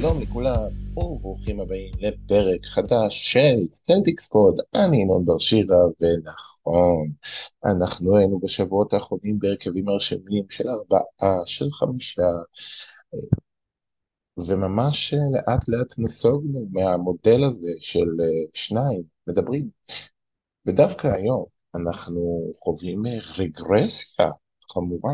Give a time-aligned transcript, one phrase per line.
[0.00, 7.12] שלום לכולם, וברוכים הבאים לפרק חדש של סטנטיקס פוד, אני ינון בר שירה, ונכון,
[7.64, 12.22] אנחנו היינו בשבועות האחרונים בהרכבים מרשימים של ארבעה, של חמישה,
[14.36, 18.08] וממש לאט לאט נסוגנו מהמודל הזה של
[18.54, 19.68] שניים, מדברים.
[20.66, 21.44] ודווקא היום
[21.74, 23.02] אנחנו חווים
[23.38, 24.30] רגרסיה
[24.72, 25.12] חמורה,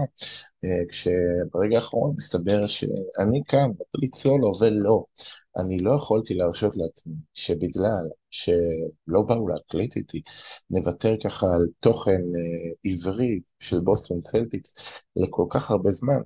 [0.64, 5.04] אה, כשברגע האחרון מסתבר שאני כאן, בלי סולו ולא,
[5.56, 10.22] אני לא יכולתי להרשות לעצמי שבגלל שלא באו להקליט איתי,
[10.70, 14.74] נוותר ככה על תוכן אה, עברי של בוסטון סלטיקס
[15.16, 16.20] לכל כך הרבה זמן,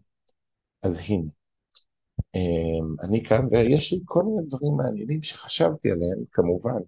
[0.82, 1.30] אז הנה,
[3.02, 6.80] אני כאן ויש לי כל מיני דברים מעניינים שחשבתי עליהם, כמובן,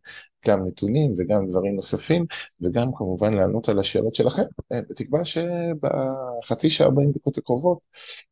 [0.46, 2.26] גם נתונים וגם דברים נוספים,
[2.60, 4.42] וגם כמובן לענות על השאלות שלכם,
[4.72, 7.78] אה, בתקווה שבחצי שעה, 40 דקות הקרובות,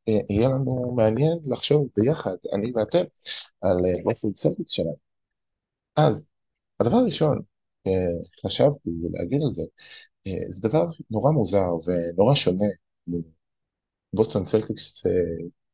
[0.08, 3.04] אה, יהיה לנו מעניין לחשוב ביחד, אני ואתם,
[3.60, 4.96] על אה, סלטיקס שלנו.
[5.96, 6.28] אז,
[6.80, 7.40] הדבר הראשון
[8.46, 9.62] חשבתי להגיד על זה,
[10.48, 12.64] זה דבר נורא מוזר ונורא שונה.
[14.12, 15.02] בוסטון סלטיקס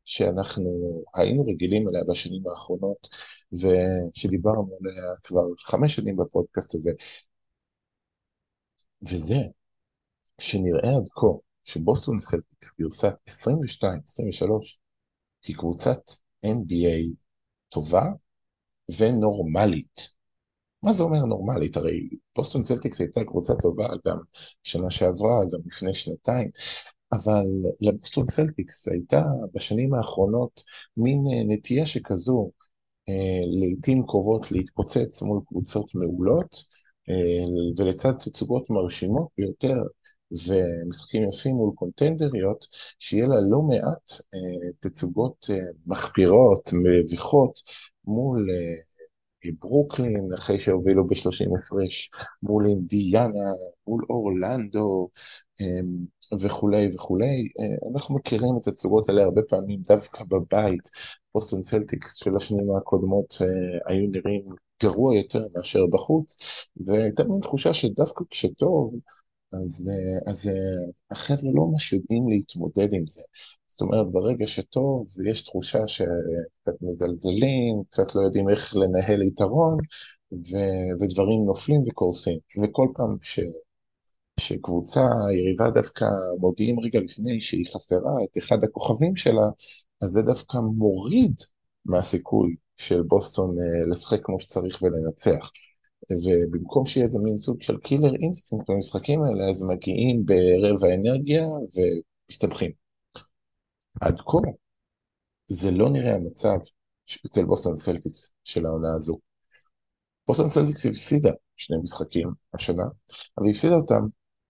[0.04, 0.70] שאנחנו
[1.14, 3.08] היינו רגילים אליה בשנים האחרונות,
[3.52, 6.90] ושדיברנו עליה כבר חמש שנים בפודקאסט הזה,
[9.02, 9.40] וזה
[10.40, 11.26] שנראה עד כה
[11.64, 13.12] שבוסטון סלטיקס גרסה 22-23
[15.46, 16.00] היא קבוצת
[16.46, 17.14] NBA
[17.68, 18.04] טובה
[18.98, 20.14] ונורמלית.
[20.84, 21.76] מה זה אומר נורמלית?
[21.76, 24.18] הרי בוסטון סלטיקס הייתה קבוצה טובה גם
[24.62, 26.50] שנה שעברה, גם לפני שנתיים,
[27.12, 27.46] אבל
[27.80, 29.22] לבוסטון סלטיקס הייתה
[29.54, 30.62] בשנים האחרונות
[30.96, 32.50] מין אה, נטייה שכזו,
[33.08, 36.64] אה, לעיתים קרובות להתפוצץ מול קבוצות מעולות,
[37.08, 39.76] אה, ולצד תצוגות מרשימות ביותר
[40.48, 42.66] ומשחקים יפים מול קונטנדריות,
[42.98, 44.10] שיהיה לה לא מעט
[44.80, 45.46] תצוגות
[45.86, 47.60] מחפירות, מביכות,
[48.04, 48.48] מול
[49.52, 52.10] ברוקלין, אחרי שהובילו ב-30 הפרש,
[52.42, 53.50] מול אינדיאנה,
[53.86, 55.06] מול אורלנדו
[55.60, 57.48] אמ, וכולי וכולי.
[57.60, 60.90] אה, אנחנו מכירים את הצורות האלה הרבה פעמים דווקא בבית.
[61.34, 63.46] בוסטון סלטיקס של השנים הקודמות אה,
[63.92, 64.44] היו נראים
[64.82, 66.38] גרוע יותר מאשר בחוץ,
[66.86, 68.94] והייתה מין תחושה שדווקא כשטוב,
[69.62, 70.50] אז, אה, אז
[71.10, 73.22] החבר'ה לא ממש יודעים להתמודד עם זה.
[73.66, 79.78] זאת אומרת, ברגע שטוב, יש תחושה שקצת מזלזלים, קצת לא יודעים איך לנהל יתרון,
[80.32, 80.56] ו,
[81.00, 82.38] ודברים נופלים וקורסים.
[82.62, 83.40] וכל פעם ש,
[84.40, 85.00] שקבוצה
[85.38, 86.04] יריבה דווקא
[86.40, 89.48] מודיעים רגע לפני שהיא חסרה את אחד הכוכבים שלה,
[90.02, 91.34] אז זה דווקא מוריד
[91.84, 95.50] מהסיכוי של בוסטון אה, לשחק כמו שצריך ולנצח.
[96.12, 101.44] ובמקום שיהיה איזה מין סוג של killer instinct במשחקים האלה, אז מגיעים ברבע אנרגיה
[102.28, 102.70] ומסתבכים.
[104.00, 104.38] עד כה
[105.46, 106.58] זה לא נראה המצב
[107.26, 109.18] אצל בוסטון סלטיקס של העונה הזו.
[110.26, 112.84] בוסטון סלטיקס הפסידה שני משחקים השנה,
[113.38, 114.02] אבל הפסידה אותם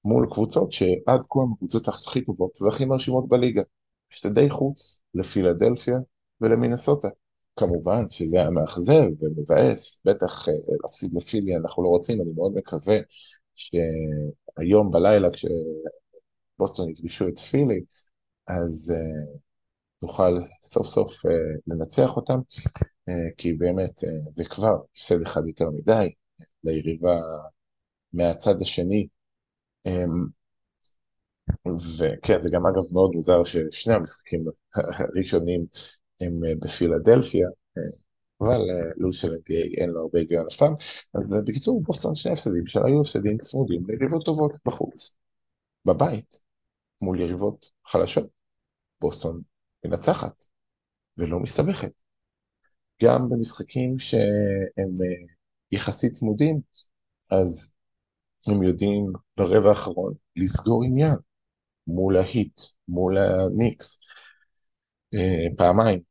[0.05, 3.63] מול קבוצות שעד כה הן הקבוצות הכי טובות והכי מרשימות בליגה.
[4.13, 5.99] הפסדי חוץ לפילדלפיה
[6.41, 7.09] ולמינסוטה.
[7.57, 12.97] כמובן שזה היה מאכזב ומבאס, בטח אה, להפסיד לפילי אנחנו לא רוצים, אני מאוד מקווה
[13.55, 17.81] שהיום בלילה כשבוסטון יפגשו את פילי,
[18.49, 19.39] אז uh,
[20.03, 21.29] נוכל סוף סוף uh,
[21.67, 22.39] לנצח אותם,
[23.11, 26.13] uh, כי באמת uh, זה כבר הפסד אחד יותר מדי
[26.65, 27.17] ליריבה
[28.13, 29.09] מהצד השני.
[29.89, 30.31] Um,
[31.99, 34.45] וכן, זה גם אגב מאוד מוזר ששני המשחקים
[34.75, 35.67] הראשונים
[36.21, 37.49] הם בפילדלפיה,
[38.41, 38.61] אבל
[38.97, 40.75] לו"ז של NBA אין לו הרבה היגיון אף פעם.
[41.15, 45.17] אז בקיצור, בוסטון שני הפסדים שהיו הפסדים צמודים ליריבות טובות בחוץ.
[45.85, 46.41] בבית,
[47.03, 48.29] מול יריבות חלשות,
[49.01, 49.43] בוסטון
[49.85, 50.45] מנצחת
[51.19, 51.93] ולא מסתבכת.
[53.03, 55.35] גם במשחקים שהם אה,
[55.71, 56.61] יחסית צמודים,
[57.31, 57.75] אז
[58.47, 61.17] הם יודעים ברבע האחרון לסגור עניין
[61.87, 64.01] מול ההיט, מול הניקס,
[65.15, 66.05] אה, פעמיים, אה,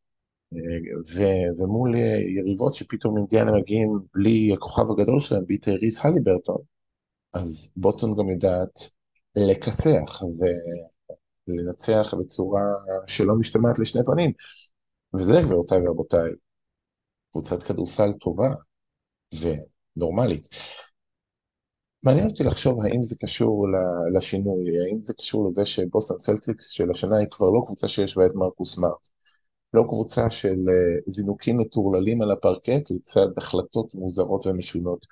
[1.15, 1.95] ו- ומול
[2.37, 6.57] יריבות שפתאום אינדיאנה מגיעים בלי הכוכב הגדול שלהם, ביטר ריס הליברטון,
[7.33, 8.79] אז בוסטון גם יודעת
[9.35, 10.21] לכסח,
[11.47, 12.61] לנצח בצורה
[13.07, 14.31] שלא משתמעת לשני פנים.
[15.13, 16.31] וזה, גבירותיי ורבותיי,
[17.31, 18.53] קבוצת כדורסל טובה
[19.33, 20.47] ונורמלית.
[22.03, 23.67] מעניין אותי לחשוב האם זה קשור
[24.17, 28.25] לשינוי, האם זה קשור לזה שבוסטון סלטיקס של השנה היא כבר לא קבוצה שיש בה
[28.25, 29.07] את מרקוס מארט.
[29.73, 35.05] לא קבוצה של אה, זינוקים מטורללים על הפרקט לצד החלטות מוזרות ומשונות.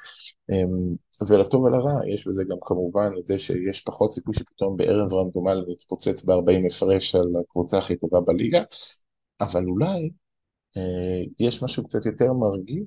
[0.51, 0.95] אמ,
[1.27, 6.25] ולטוב ולרע, יש בזה גם כמובן את זה שיש פחות סיכוי שפתאום בערב רנדומלי נתפוצץ
[6.25, 8.63] ב-40 הפרש על הקבוצה הכי טובה בליגה,
[9.41, 10.09] אבל אולי
[10.77, 12.85] אה, יש משהו קצת יותר מרגיע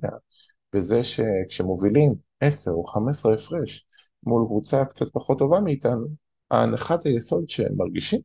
[0.75, 3.87] בזה שכשמובילים 10 או 15 הפרש
[4.23, 6.07] מול קבוצה קצת פחות טובה מאיתנו,
[6.51, 8.21] ההנחת היסוד שהם מרגישים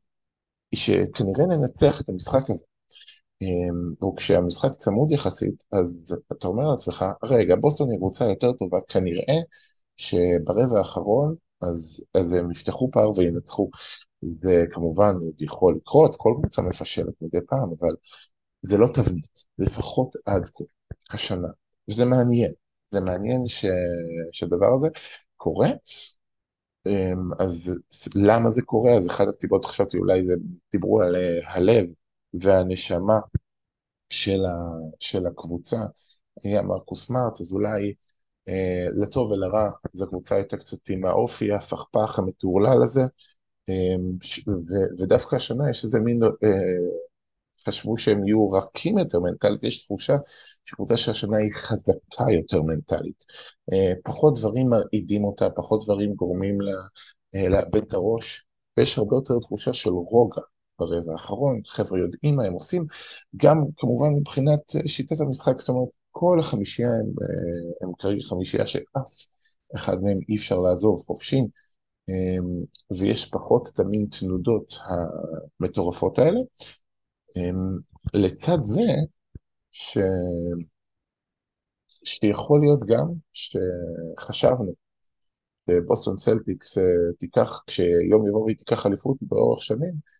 [0.72, 2.64] היא שכנראה ננצח את המשחק הזה.
[3.42, 9.38] אה, וכשהמשחק צמוד יחסית, אז אתה אומר לעצמך, רגע, בוסטון היא קבוצה יותר טובה, כנראה
[9.96, 13.70] שברבע האחרון, אז, אז הם יפתחו פער וינצחו.
[14.22, 17.94] זה כמובן יכול לקרות, כל קבוצה מפשלת מדי פעם, אבל
[18.62, 20.64] זה לא תבנית, לפחות עד כה,
[21.10, 21.48] השנה.
[21.90, 22.52] וזה מעניין,
[22.90, 23.66] זה מעניין ש...
[24.32, 24.88] שהדבר הזה
[25.36, 25.68] קורה.
[26.86, 27.80] אמ, אז
[28.14, 28.96] למה זה קורה?
[28.96, 30.32] אז אחת הסיבות, חשבתי, אולי זה,
[30.72, 31.86] דיברו על אה, הלב
[32.34, 33.20] והנשמה
[34.10, 34.54] של, ה...
[35.00, 35.78] של הקבוצה,
[36.44, 37.94] היה מרקוס מארט, אז אולי
[38.48, 43.02] אה, לטוב ולרע, זו קבוצה הייתה קצת עם האופי הפכפך המטורלל הזה,
[43.68, 44.16] אמ,
[44.48, 45.02] ו...
[45.02, 46.48] ודווקא השנה יש איזה מין אה,
[47.66, 50.16] חשבו שהם יהיו רכים יותר מנטלית, יש תחושה
[50.64, 53.24] שקבוצה שהשנה היא חזקה יותר מנטלית.
[53.72, 56.72] אה, פחות דברים מרעידים אותה, פחות דברים גורמים לה
[57.34, 58.46] אה, לאבד את הראש,
[58.76, 60.42] ויש הרבה יותר תחושה של רוגע
[60.80, 62.86] ברבע האחרון, חבר'ה יודעים מה הם עושים,
[63.36, 69.26] גם כמובן מבחינת שיטת המשחק, זאת אומרת, כל החמישייה הם, אה, הם כרגע חמישייה שאף
[69.76, 71.46] אחד מהם אי אפשר לעזוב, חופשים,
[72.98, 74.74] ויש פחות את המין תנודות
[75.60, 76.40] המטורפות האלה.
[77.36, 77.78] אמ,
[78.14, 78.86] לצד זה,
[79.70, 79.98] ש...
[82.04, 84.72] שיכול להיות גם שחשבנו
[85.70, 86.84] שבוסטון סלטיקס אה,
[87.18, 90.19] תיקח, כשיום יבוא והיא תיקח אליפות באורך שנים, אה,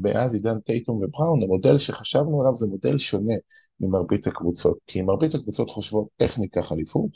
[0.00, 3.34] מאז עידן טייטום ובראון, המודל שחשבנו עליו זה מודל שונה
[3.80, 7.10] ממרבית הקבוצות, כי מרבית הקבוצות חושבות איך ניקח אליפות,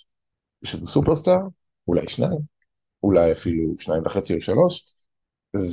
[0.62, 1.38] יש לנו סופרסטאר,
[1.88, 2.38] אולי שניים,
[3.02, 4.94] אולי אפילו שניים וחצי או שלוש,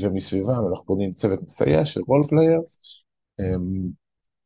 [0.01, 2.81] ומסביבם אנחנו בונים צוות מסייע של role players,
[3.39, 3.89] אמ,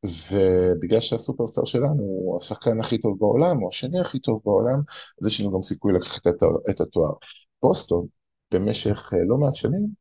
[0.06, 4.80] ובגלל שהסופרסטאר שלנו הוא השחקן הכי טוב בעולם, או השני הכי טוב בעולם,
[5.22, 6.28] אז יש לנו גם סיכוי לקחת
[6.70, 7.14] את התואר.
[7.64, 8.08] בוסטון,
[8.54, 10.01] במשך אה, לא מעט שנים,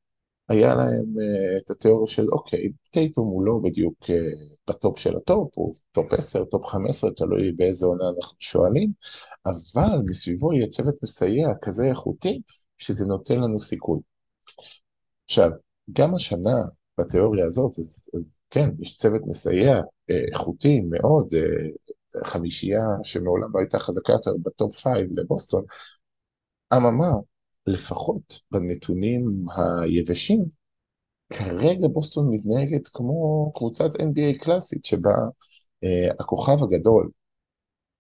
[0.51, 4.17] היה להם אה, את התיאוריה של אוקיי, טייטום הוא לא בדיוק אה,
[4.69, 8.93] בטופ של הטופ, הוא top 10, top 15, תלוי באיזה עונה אנחנו שואלים,
[9.47, 12.43] אבל מסביבו יהיה צוות מסייע כזה איכותי,
[12.79, 14.01] שזה נותן לנו סיכוי.
[15.25, 15.51] עכשיו,
[15.93, 16.57] גם השנה,
[16.99, 19.75] בתיאוריה הזאת, אז, אז כן, יש צוות מסייע
[20.11, 21.29] אה, איכותי מאוד,
[22.25, 25.63] חמישייה שמעולם לא הייתה חזקה יותר ב top five לבוסטון,
[26.77, 27.11] אממה,
[27.67, 30.45] לפחות בנתונים היבשים,
[31.33, 35.15] כרגע בוסטון מתנהגת כמו קבוצת NBA קלאסית, שבה
[35.85, 37.11] אה, הכוכב הגדול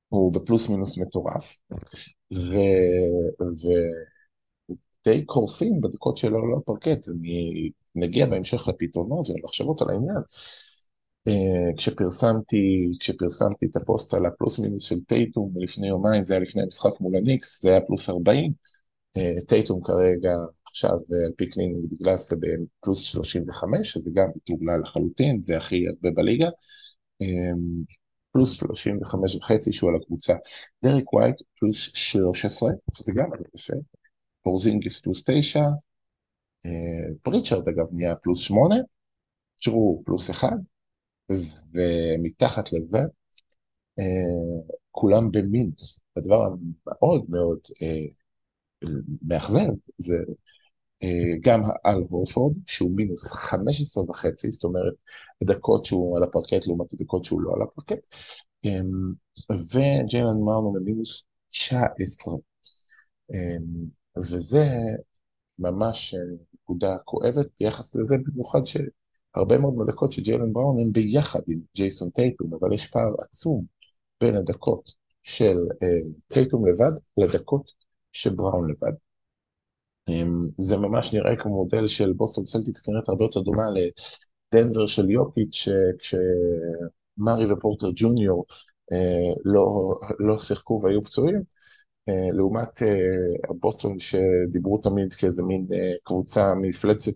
[0.08, 1.56] הוא בפלוס מינוס מטורף,
[2.34, 2.52] ו...
[3.42, 3.68] ו...
[5.04, 10.22] די קורסים בדקות שהוא לא בפרקט, אני נגיע בהמשך לפתרונות ולמחשבות על העניין.
[11.28, 16.62] אה, כשפרסמתי, כשפרסמתי את הפוסט על הפלוס מינוס של טייטום לפני יומיים, זה היה לפני
[16.62, 18.52] המשחק מול הניקס, זה היה פלוס 40.
[19.18, 20.34] אה, טייטום כרגע
[20.66, 26.10] עכשיו אה, על פי Cleaning זה בפלוס 35, שזה גם מטורלל לחלוטין, זה הכי הרבה
[26.14, 26.48] בליגה.
[27.22, 27.94] אמ,
[28.32, 30.34] פלוס 35 וחצי שהוא על הקבוצה.
[30.84, 33.74] דריק ווייט פלוס 13, שזה גם יפה.
[34.42, 35.60] פורזינגיס פלוס 9,
[37.22, 38.76] פריצ'רד אגב נהיה פלוס שמונה,
[39.56, 40.56] ג'רו פלוס אחד,
[41.72, 42.98] ומתחת לזה
[43.98, 46.00] אה, כולם במינוס.
[46.16, 48.19] הדבר המאוד מאוד אה,
[49.22, 50.16] מאכזב זה
[51.02, 54.94] אה, גם על הורפורד, שהוא מינוס 15 וחצי, זאת אומרת,
[55.42, 58.06] הדקות שהוא על הפרקט לעומת הדקות שהוא לא על הפרקט,
[59.50, 62.34] וג'יילן מרנו במינוס 19.
[64.16, 64.64] וזה
[65.58, 66.14] ממש
[66.54, 72.10] נקודה כואבת ביחס לזה, במיוחד שהרבה מאוד מהדקות של ג'יילן בראון הם ביחד עם ג'ייסון
[72.10, 73.64] טייטום, אבל יש פער עצום
[74.20, 74.90] בין הדקות
[75.22, 77.72] של אה, טייטום לבד לדקות
[78.12, 78.92] של בראון לבד.
[80.10, 83.62] אמ, זה ממש נראה כמו מודל של בוסטון סלטיקס נראית הרבה יותר דומה
[84.54, 88.44] לדנבר של יוקיץ', כשמרי ופורטר ג'וניור
[88.92, 89.66] אה, לא,
[90.18, 91.42] לא שיחקו והיו פצועים.
[92.10, 97.12] אה, לעומת אה, בוסטון שדיברו תמיד כאיזה מין אה, קבוצה מפלצת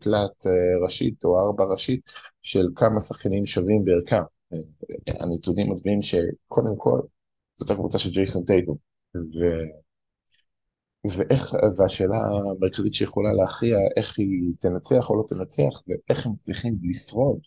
[0.00, 0.46] תלת
[0.82, 2.00] ראשית או ארבע ראשית
[2.42, 4.22] של כמה שחקנים שווים בערכם.
[5.06, 7.00] הנתונים מצביעים שקודם כל
[7.54, 8.76] זאת הקבוצה של ג'ייסון טייטום.
[9.16, 9.40] ו...
[11.12, 17.38] ואיך, והשאלה המרכזית שיכולה להכריע איך היא תנצח או לא תנצח, ואיך הם צריכים לשרוד.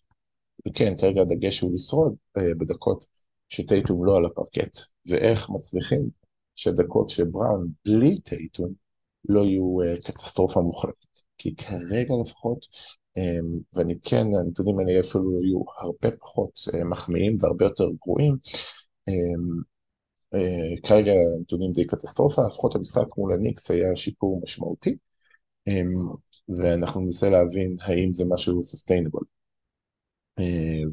[0.68, 3.06] וכן, כרגע הדגש הוא לשרוד בדקות
[3.50, 4.78] שטייטום לא על הפרקט,
[5.10, 6.10] ואיך מצליחים
[6.56, 8.74] שדקות שבראון בלי טייטון
[9.30, 11.08] לא יהיו uh, קטסטרופה מוחלטת.
[11.38, 12.66] כי כרגע לפחות
[13.76, 16.52] ואני כן, הנתונים האלה אפילו היו הרבה פחות
[16.90, 18.38] מחמיאים והרבה יותר גרועים.
[20.84, 24.96] כרגע הנתונים די קטסטרופה, לפחות המשחק מול הניקס היה שיפור משמעותי,
[26.58, 29.24] ואנחנו ננסה להבין האם זה משהו סוסטיינבול,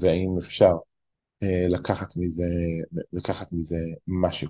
[0.00, 0.72] והאם אפשר
[1.68, 2.44] לקחת מזה,
[3.12, 3.76] לקחת מזה
[4.06, 4.48] משהו.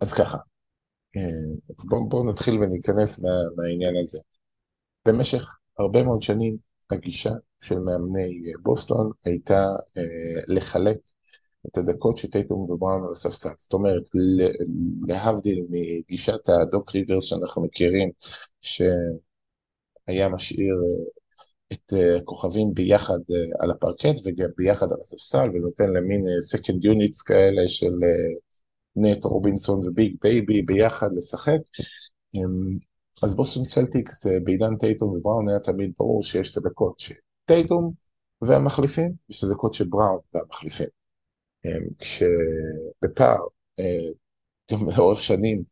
[0.00, 0.38] אז ככה,
[1.84, 4.18] בואו בוא נתחיל וניכנס מה, מהעניין הזה.
[5.08, 6.56] במשך הרבה מאוד שנים
[6.90, 7.30] הגישה
[7.60, 9.64] של מאמני בוסטון הייתה
[9.96, 10.96] אה, לחלק
[11.68, 13.48] את הדקות שטייטום ובראון על הספסל.
[13.58, 14.02] זאת אומרת,
[15.06, 18.10] להבדיל מגישת הדוק ריברס שאנחנו מכירים,
[18.60, 21.06] שהיה משאיר אה,
[21.72, 27.24] את הכוכבים אה, ביחד אה, על הפרקט וגם ביחד על הספסל, ונותן למין second units
[27.26, 27.92] כאלה של
[28.96, 31.58] נייט רובינסון וביג בייבי ביחד לשחק.
[32.34, 32.78] אמ,
[33.22, 37.92] אז בוסטון סלטיקס בעידן טייטום ובראון היה תמיד ברור שיש את הדקות שטייטום
[38.42, 40.97] והמחליפים, יש את הדקות של בראון והמחליפים.
[41.98, 43.38] כשבפער,
[43.78, 44.10] אה,
[44.72, 45.62] גם לאורך שנים,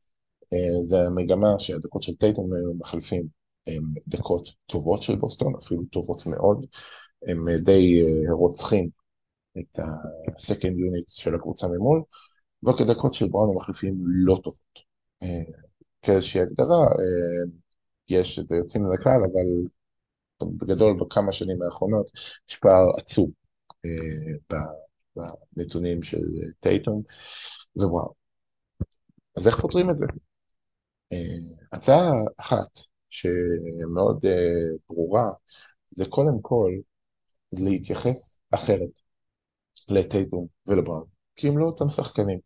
[0.52, 3.26] אה, זה המגמה שהדקות של טייטום מחליפים
[3.66, 6.66] הם דקות טובות של בוסטון, אפילו טובות מאוד,
[7.28, 8.88] הם די אה, רוצחים
[9.59, 12.02] את ה-second units של הקבוצה ממול,
[12.69, 14.87] וכדקות של בראון המחליפים לא טובות.
[16.02, 16.87] כאיזושהי הגדרה,
[18.09, 19.69] יש את זה יוצאים מן הכלל, אבל
[20.57, 22.07] בגדול בכמה שנים האחרונות
[22.49, 23.31] יש פער עצום
[25.56, 26.16] בנתונים של
[26.61, 27.02] טייטון
[27.76, 28.14] ווואו.
[29.37, 30.06] אז איך פותרים את זה?
[31.12, 31.18] אה,
[31.73, 35.30] הצעה אחת שמאוד אה, ברורה
[35.90, 36.73] זה קודם כל
[37.52, 39.00] להתייחס אחרת
[39.88, 41.04] לטייטון ולבראון,
[41.37, 42.38] כי הם לא אותם שחקנים.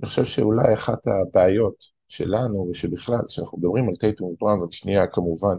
[0.00, 1.74] אני חושב שאולי אחת הבעיות
[2.08, 5.54] שלנו ושבכלל, כשאנחנו מדברים על טייטון ובראון, ושנייה כמובן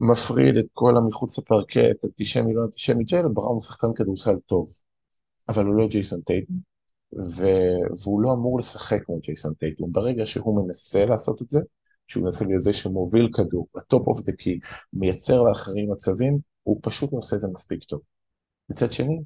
[0.00, 4.66] מפריד את כל המחוץ לפרקט, אנטישמי לא אנטישמי, ג'יילן בראון הוא שחקן כדורסל טוב.
[5.48, 6.56] אבל הוא לא ג'ייסון טייטום,
[8.02, 9.92] והוא לא אמור לשחק כמו ג'ייסון טייטום.
[9.92, 11.60] ברגע שהוא מנסה לעשות את זה,
[12.06, 14.58] שהוא מנסה להיות זה שמוביל כדור, ה top of the key,
[14.92, 18.00] מייצר לאחרים מצבים, הוא פשוט לא עושה את זה מספיק טוב.
[18.70, 19.20] מצד שני,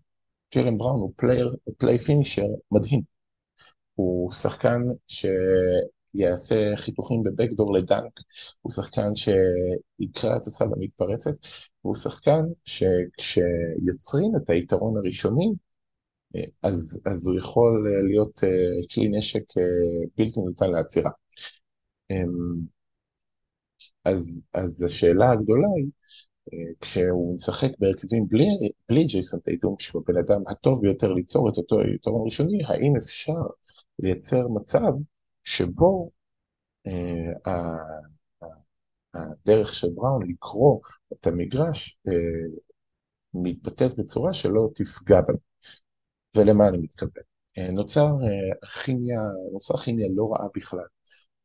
[0.54, 3.00] ג'יילן בראון הוא player, play finisher מדהים.
[3.94, 8.12] הוא שחקן שיעשה חיתוכים ב backdoor ל dunk,
[8.62, 11.34] הוא שחקן שיקרא את הסל המתפרצת,
[11.84, 15.52] והוא שחקן שכשיוצרים את היתרון הראשוני,
[16.62, 18.48] אז, אז הוא יכול אה, להיות אה,
[18.94, 19.62] כלי נשק אה,
[20.16, 21.10] בלתי ניתן לעצירה.
[22.10, 22.66] אמ,
[24.04, 25.90] אז, אז השאלה הגדולה היא,
[26.80, 28.46] כשהוא משחק בהרכבים בלי,
[28.88, 33.40] בלי ג'ייסון טייטום, כשהוא הבן אדם הטוב ביותר ליצור את אותו יתרון ראשוני, האם אפשר
[33.98, 34.92] לייצר מצב
[35.44, 36.10] שבו
[36.86, 37.52] אה,
[39.14, 40.80] הדרך של בראון לקרוא
[41.12, 42.12] את המגרש אה,
[43.34, 45.38] מתבטאת בצורה שלא תפגע בנו.
[46.36, 47.22] ולמה אני מתכוון?
[47.58, 49.20] אה, נוצר אה, כימיה,
[49.52, 50.86] נוצר כימיה לא רעה בכלל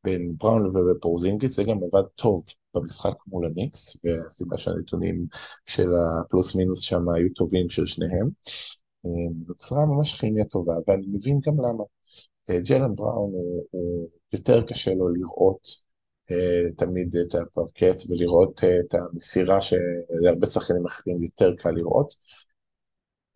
[0.04, 2.44] בין בראון ופורזינגיס, זה גם עבד טוב
[2.74, 5.26] במשחק מול הניקס, והסיבה שהנתונים
[5.66, 5.90] של
[6.26, 8.30] הפלוס מינוס שם היו טובים של שניהם.
[9.06, 9.10] אה,
[9.48, 11.84] נוצרה ממש כימיה טובה, ואני מבין גם למה.
[12.68, 15.68] ג'לן בראון הוא, הוא יותר קשה לו לראות
[16.78, 22.14] תמיד את הפרקט ולראות את המסירה שלהרבה שחקנים אחרים יותר קל לראות,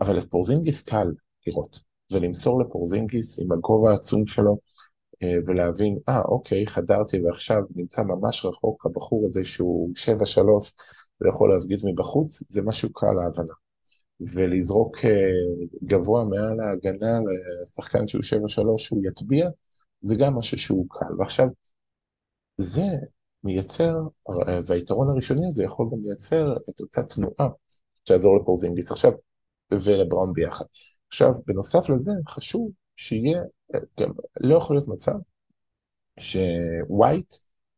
[0.02, 1.08] אבל את פורזינגיס קל,
[1.48, 1.80] לראות,
[2.12, 4.58] ולמסור לפורזינגיס עם הגובה העצום שלו,
[5.24, 10.74] אה, ולהבין, אה, ah, אוקיי, חדרתי ועכשיו נמצא ממש רחוק, הבחור הזה שהוא 7-3
[11.22, 13.54] ויכול להפגיז מבחוץ, זה משהו קל להבנה.
[14.34, 15.32] ולזרוק אה,
[15.84, 17.20] גבוה מעל ההגנה
[17.64, 19.50] לשחקן שהוא 7-3 שהוא יטביע,
[20.02, 21.14] זה גם משהו שהוא קל.
[21.20, 21.48] ועכשיו,
[22.58, 22.88] זה
[23.44, 23.94] מייצר,
[24.68, 27.50] והיתרון הראשוני הזה יכול גם לייצר את אותה תנועה
[28.04, 29.12] שתעזור לפורזינגיס עכשיו
[29.72, 30.66] ולבראון ביחד.
[31.08, 33.42] עכשיו, בנוסף לזה, חשוב שיהיה,
[34.00, 35.16] גם לא יכול להיות מצב
[36.20, 37.34] שווייט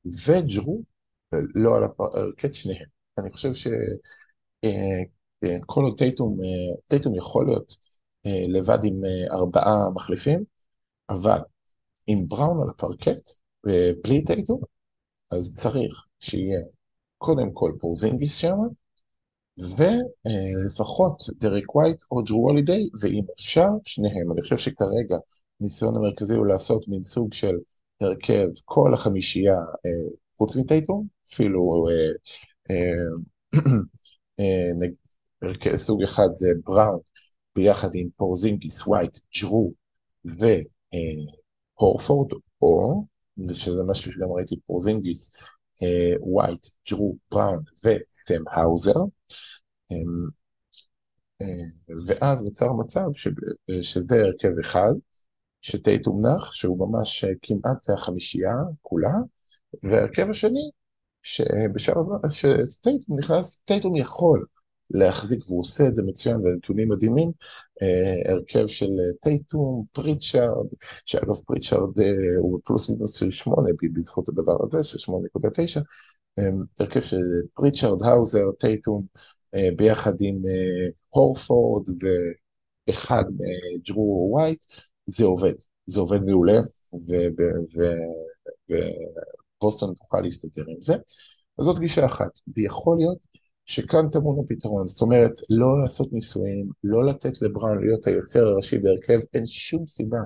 [0.06, 0.84] וג'רו
[1.34, 2.88] לא על הפרקט שניהם.
[3.18, 3.78] אני חושב שכל
[4.64, 7.76] אה, אה, עוד טייטום, אה, טייטום יכול להיות
[8.26, 10.44] לבד עם ארבעה מחליפים,
[11.10, 11.40] אבל
[12.08, 13.22] עם בראון על הפרקט
[13.66, 14.62] ובלי טייטום,
[15.32, 16.60] אז צריך שיהיה
[17.18, 18.58] קודם כל פורזינגיס שם,
[19.58, 24.32] ולפחות דריק ווייט או ג'רו הולידיי, ואם אפשר, שניהם.
[24.32, 25.16] אני חושב שכרגע
[25.62, 27.56] הניסיון המרכזי הוא לעשות מין סוג של
[28.02, 32.12] הרכב כל החמישייה אה, חוץ מטייטום, אפילו אה,
[34.40, 37.00] אה, סוג אחד זה בראון
[37.56, 39.74] ביחד עם פורזינגיס, ווייט, ג'רו
[41.80, 43.06] והורפורד, או,
[43.50, 45.32] ושזה משהו שגם ראיתי, פורזינגיס
[46.22, 47.60] ווייט, ג'רו, בראון
[48.48, 49.00] האוזר.
[52.08, 53.06] ואז נוצר מצב
[53.82, 54.94] שזה הרכב אחד,
[55.62, 59.14] שטייטום נח, שהוא ממש כמעט זה החמישייה כולה,
[59.84, 60.72] וההרכב השני,
[61.24, 64.46] שבשלב שטייטום נכנס, טייטום יכול
[64.92, 67.32] להחזיק, והוא עושה את זה מצוין, ונתונים מדהימים,
[67.82, 68.90] אה, הרכב של
[69.22, 70.68] טייטום, פריצ'ארד,
[71.06, 72.06] שאגב פריצ'ארד אה,
[72.40, 75.86] הוא פלוס מינוס של שמונה בזכות הדבר הזה, של שמונה נקודה תשע, אה,
[76.80, 77.18] הרכב של
[77.54, 79.06] פריצ'ארד, האוזר, טייטום,
[79.56, 81.84] אה, ביחד עם אה, הורפורד
[82.88, 84.66] ואחד מג'רו ווייט,
[85.06, 85.54] זה עובד,
[85.86, 86.60] זה עובד מעולה,
[89.60, 90.96] ובוסטון תוכל להסתדר עם זה.
[91.60, 93.26] אז זאת גישה אחת, ויכול להיות
[93.66, 99.20] שכאן טמון הפתרון, זאת אומרת, לא לעשות ניסויים, לא לתת לבראון להיות היוצר הראשי בהרכב,
[99.34, 100.18] אין שום סיבה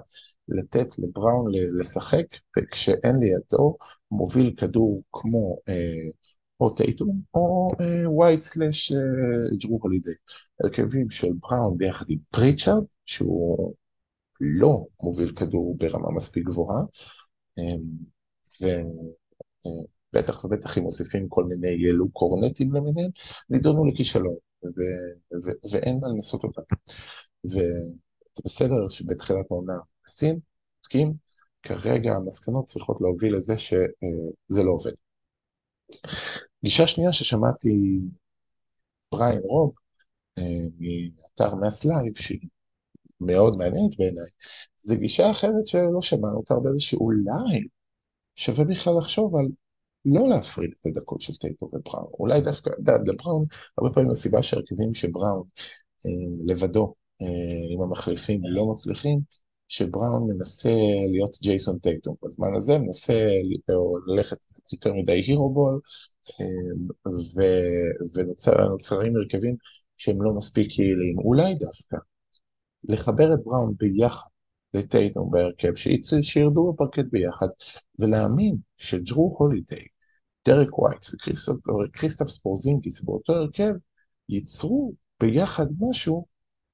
[0.48, 2.26] לתת לבראון לשחק,
[2.58, 3.78] וכשאין לידו
[4.12, 6.12] מוביל כדור כמו אה,
[6.60, 7.68] או טייטום או
[8.06, 8.92] ווייט סלאש
[9.58, 10.12] ג'רו הולידי.
[10.64, 13.74] הרכבים של בראון ביחד עם פריצ'ארד, שהוא
[14.42, 16.84] לא מוביל כדור ברמה מספיק גבוהה,
[17.58, 17.82] אמ,
[20.14, 23.10] ובטח ובטח אם מוסיפים כל מיני לוק קורנטים למיניהם,
[23.50, 24.36] נידונו לכישלון,
[25.72, 26.62] ואין מה לנסות אותם.
[27.46, 27.62] וזה
[28.46, 29.78] בסדר שבתחילת העונה
[30.08, 30.40] עושים,
[30.78, 31.14] בודקים,
[31.64, 34.92] כרגע המסקנות צריכות להוביל לזה שזה לא עובד.
[36.64, 38.00] גישה שנייה ששמעתי
[39.12, 39.74] בריין רוב
[40.38, 40.44] אה,
[40.80, 42.50] מאתר MassLive, שהיא
[43.20, 44.30] מאוד מעניינת בעיניי,
[44.78, 47.68] זה גישה אחרת שלא שמענו אותה הרבה, זה שאולי
[48.36, 49.46] שווה בכלל לחשוב על
[50.06, 52.12] לא להפריד את הדקות של טייטו ובראון.
[52.20, 52.70] אולי דווקא,
[53.06, 53.46] לבראון,
[53.78, 55.48] הרבה פעמים הסיבה שהרכבים שבראון
[56.06, 56.12] אה,
[56.46, 59.20] לבדו אה, עם המחליפים לא מצליחים,
[59.72, 60.70] שבראון מנסה
[61.12, 62.16] להיות ג'ייסון טייטום.
[62.24, 63.14] בזמן הזה מנסה
[64.08, 64.38] ללכת
[64.74, 65.80] יותר מדי הירו בול,
[68.16, 69.56] ונוצרים הרכבים
[69.96, 71.20] שהם לא מספיק יעילים.
[71.20, 71.98] אולי דווקא
[72.84, 74.30] לחבר את בראון ביחד
[74.74, 75.74] לטייטום בהרכב,
[76.22, 77.48] שירדו בפרקט ביחד,
[78.00, 79.86] ולהאמין שג'רו הולידיי,
[80.48, 81.06] דרק ווייט
[81.88, 83.74] וכריסטף ספורזינגיס באותו הרכב,
[84.30, 86.26] ייצרו ביחד משהו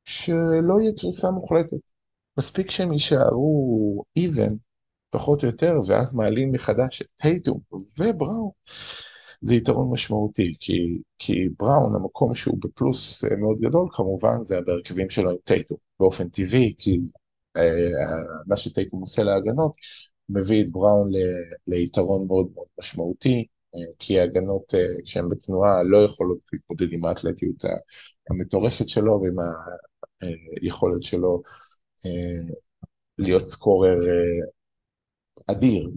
[0.06, 1.97] שלא יהיה קריסה מוחלטת.
[2.38, 4.54] מספיק שהם יישארו even,
[5.10, 7.60] פחות או יותר, ואז מעלים מחדש את טייטום
[8.00, 8.52] ובראון,
[9.42, 10.74] זה יתרון משמעותי, כי,
[11.20, 16.30] כי בראון, המקום שהוא בפלוס אה, מאוד גדול, כמובן זה בהרכבים שלו עם טייטום, באופן
[16.30, 17.00] טבעי, כי
[17.58, 17.62] אה,
[18.48, 19.72] מה שטייטום עושה להגנות,
[20.30, 21.18] מביא את בראון ל,
[21.68, 23.46] ליתרון מאוד מאוד משמעותי,
[23.76, 27.66] אה, כי ההגנות אה, כשהן בתנועה לא יכולות להתמודד עם האתלטיות
[28.30, 29.36] המטורפת שלו ועם
[30.62, 31.67] היכולת שלו אה,
[33.18, 34.48] להיות סקורר אה,
[35.52, 35.90] אדיר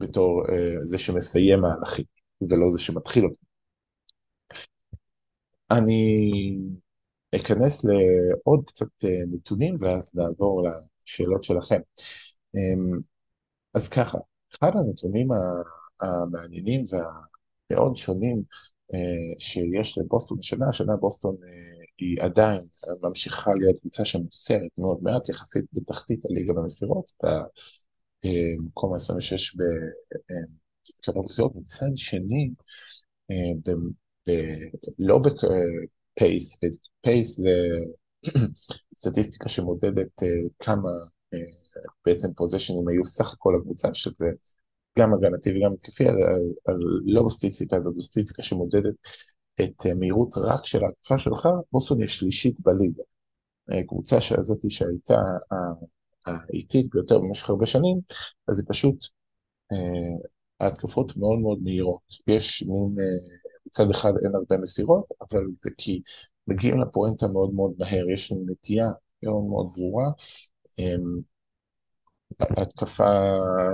[0.00, 2.04] בתור אה, זה שמסיים מהלכים
[2.40, 3.40] ולא זה שמתחיל אותו.
[5.70, 6.58] אני
[7.36, 8.88] אכנס לעוד קצת
[9.32, 10.62] נתונים ואז נעבור
[11.06, 11.80] לשאלות שלכם.
[13.74, 14.18] אז ככה,
[14.54, 15.28] אחד הנתונים
[16.00, 16.82] המעניינים
[17.70, 18.42] והמאוד שונים
[19.38, 21.36] שיש לבוסטון השנה, השנה בוסטון
[22.02, 22.60] היא עדיין
[23.02, 27.12] ממשיכה להיות קבוצה שמוסרת מאוד מעט, יחסית בתחתית הליגה במסירות,
[28.24, 29.56] במקום ה-26
[31.00, 32.50] בכמות מסירות, מצד שני,
[33.64, 33.70] ב,
[34.28, 34.32] ב,
[34.98, 36.60] לא ב pace,
[37.00, 37.50] pace זה
[38.96, 40.22] סטטיסטיקה שמודדת
[40.58, 40.88] כמה
[42.06, 44.26] בעצם פוזשנים היו סך הכל הקבוצה, שזה
[44.98, 46.04] גם הגנתי וגם התקפי,
[47.04, 48.94] לא בסטטיסטיקה הזאת, בסטטיסטיקה שמודדת
[49.60, 53.02] את אה, מהירות רק של ההתקפה שלך, בוסטון היא השלישית בליגה.
[53.72, 55.22] אה, קבוצה הזאת שהייתה
[56.26, 58.00] האיטית ביותר במשך הרבה שנים,
[58.48, 58.96] אז זה פשוט,
[59.72, 60.28] אה,
[60.60, 62.02] ההתקפות מאוד מאוד מהירות.
[62.26, 62.96] יש מין,
[63.66, 66.02] מצד אחד אין הרבה מסירות, אבל זה כי
[66.46, 68.86] מגיעים לפואנטה מאוד מאוד מהר, יש נטייה
[69.22, 70.04] מאוד מאוד ברורה.
[72.40, 73.12] ההתקפה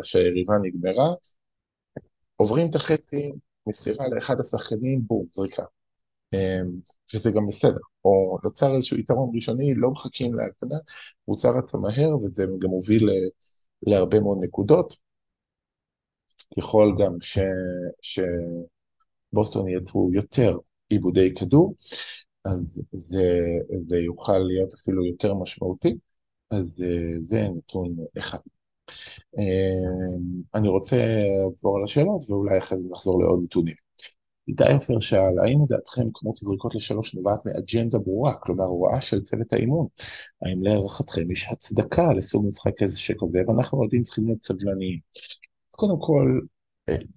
[0.03, 1.15] שהיריבה נגמרה,
[2.37, 3.33] עוברים את החצי,
[3.69, 5.63] מסירה לאחד השחקנים, בום, זריקה.
[7.15, 10.79] וזה גם בסדר, או נוצר איזשהו יתרון ראשוני, לא מחכים להגנה,
[11.25, 13.09] קבוצה רצה מהר וזה גם מוביל
[13.83, 14.95] להרבה מאוד נקודות.
[16.59, 17.39] ככל גם ש...
[19.33, 20.57] שבוסטון ייצרו יותר
[20.89, 21.75] עיבודי כדור,
[22.45, 23.23] אז זה,
[23.79, 25.95] זה יוכל להיות אפילו יותר משמעותי,
[26.51, 26.85] אז
[27.21, 28.39] זה נתון אחד.
[30.55, 33.75] אני רוצה לעבור על השאלות ואולי אחרי זה נחזור לעוד נתונים.
[34.49, 39.53] איתי עופר שאל, האם לדעתכם כמות הזריקות לשלוש נובעת מאג'נדה ברורה, כלומר הוראה של צוות
[39.53, 39.87] האימון?
[40.43, 44.99] האם להערכתכם יש הצדקה לסוג משחק כזה שכזה, ואנחנו יודעים צריכים להיות סבלניים.
[45.71, 46.41] אז קודם כל,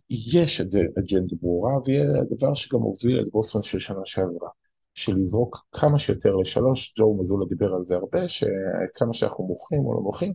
[0.10, 4.50] יש את זה אג'נדה ברורה, והדבר שגם הוביל את בוסטון של שנה שעברה,
[4.94, 9.94] של לזרוק כמה שיותר לשלוש, ג'ו מזולה דיבר על זה הרבה, שכמה שאנחנו מוכרים או
[9.94, 10.34] לא מוכרים,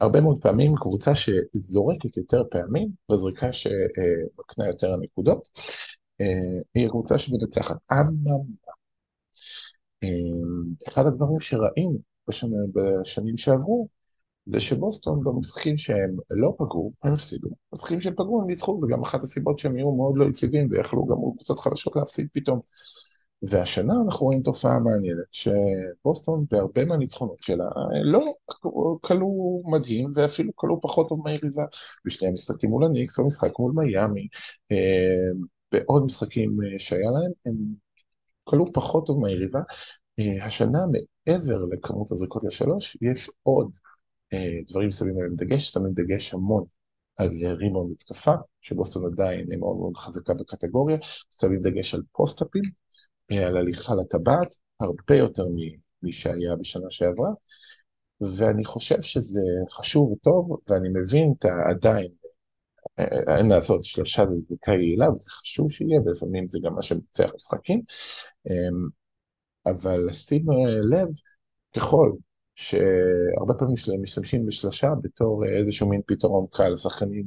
[0.00, 5.48] הרבה מאוד פעמים קבוצה שזורקת יותר פעמים, בזריקה שמקנה יותר הנקודות,
[6.74, 7.76] היא הקבוצה שמנצחת.
[7.92, 8.34] אממה,
[10.88, 13.88] אחד הדברים שראינו בשנה, בשנים שעברו,
[14.46, 17.48] זה שבוסטון במשחקים שהם לא פגעו, הם הפסידו.
[17.72, 21.06] במשחקים שהם פגעו הם ניצחו, זה גם אחת הסיבות שהם יהיו מאוד לא יציבים ויכלו
[21.06, 22.60] גם מול קבוצות חדשות להפסיד פתאום.
[23.42, 27.64] והשנה אנחנו רואים תופעה מעניינת, שבוסטון בהרבה מהניצחונות שלה
[28.04, 28.24] לא
[29.00, 31.64] כלו מדהים ואפילו כלו פחות טוב מהיריבה
[32.04, 34.28] בשני המשחקים מול הניקס, במשחק מול מיאמי,
[34.72, 35.30] אה,
[35.72, 37.54] בעוד משחקים אה, שהיה להם, הם
[38.44, 39.60] כלו פחות טוב מהיריבה.
[40.18, 40.78] אה, השנה
[41.26, 43.70] מעבר לכמות הזריקות לשלוש, יש עוד
[44.68, 46.64] דברים שמים עליהם דגש, שמים דגש המון
[47.16, 50.98] על ריבון התקפה, שבוסטון עדיין מאוד מאוד חזקה בקטגוריה,
[51.40, 52.62] שמים דגש על פוסט-אפים,
[53.30, 55.44] על הליכה לטבעת, הרבה יותר
[56.02, 57.30] משהיה בשנה שעברה,
[58.38, 62.08] ואני חושב שזה חשוב וטוב, ואני מבין את עדיין,
[63.36, 67.82] אין לעשות שלושה זה יעילה, וזה חשוב שיהיה, ולפעמים זה גם מה שמוצח משחקים,
[68.46, 68.88] אמ,
[69.66, 70.46] אבל לשים
[70.92, 71.08] לב,
[71.76, 72.12] ככל
[72.54, 77.24] שהרבה פעמים משתמשים בשלושה בתור איזשהו מין פתרון קל, שחקנים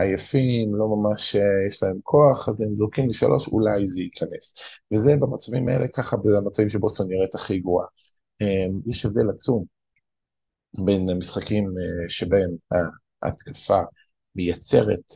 [0.00, 4.54] עייפים, לא ממש אה, יש להם כוח, אז הם זורקים לשלוש, אולי זה ייכנס.
[4.92, 7.86] וזה במצבים האלה, ככה במצבים שבוסטון נראית הכי גרועה.
[8.42, 9.64] אה, יש הבדל עצום
[10.84, 12.50] בין המשחקים אה, שבהם
[13.22, 13.80] ההתקפה
[14.34, 15.12] מייצרת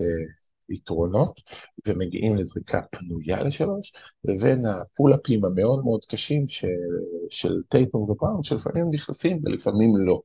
[0.69, 1.40] יתרונות
[1.87, 3.93] ומגיעים לזריקה פנויה לשלוש,
[4.25, 6.69] לבין ה pull-up ים המאוד מאוד קשים של,
[7.31, 10.21] של טייטום ובראון, שלפעמים נכנסים ולפעמים לא.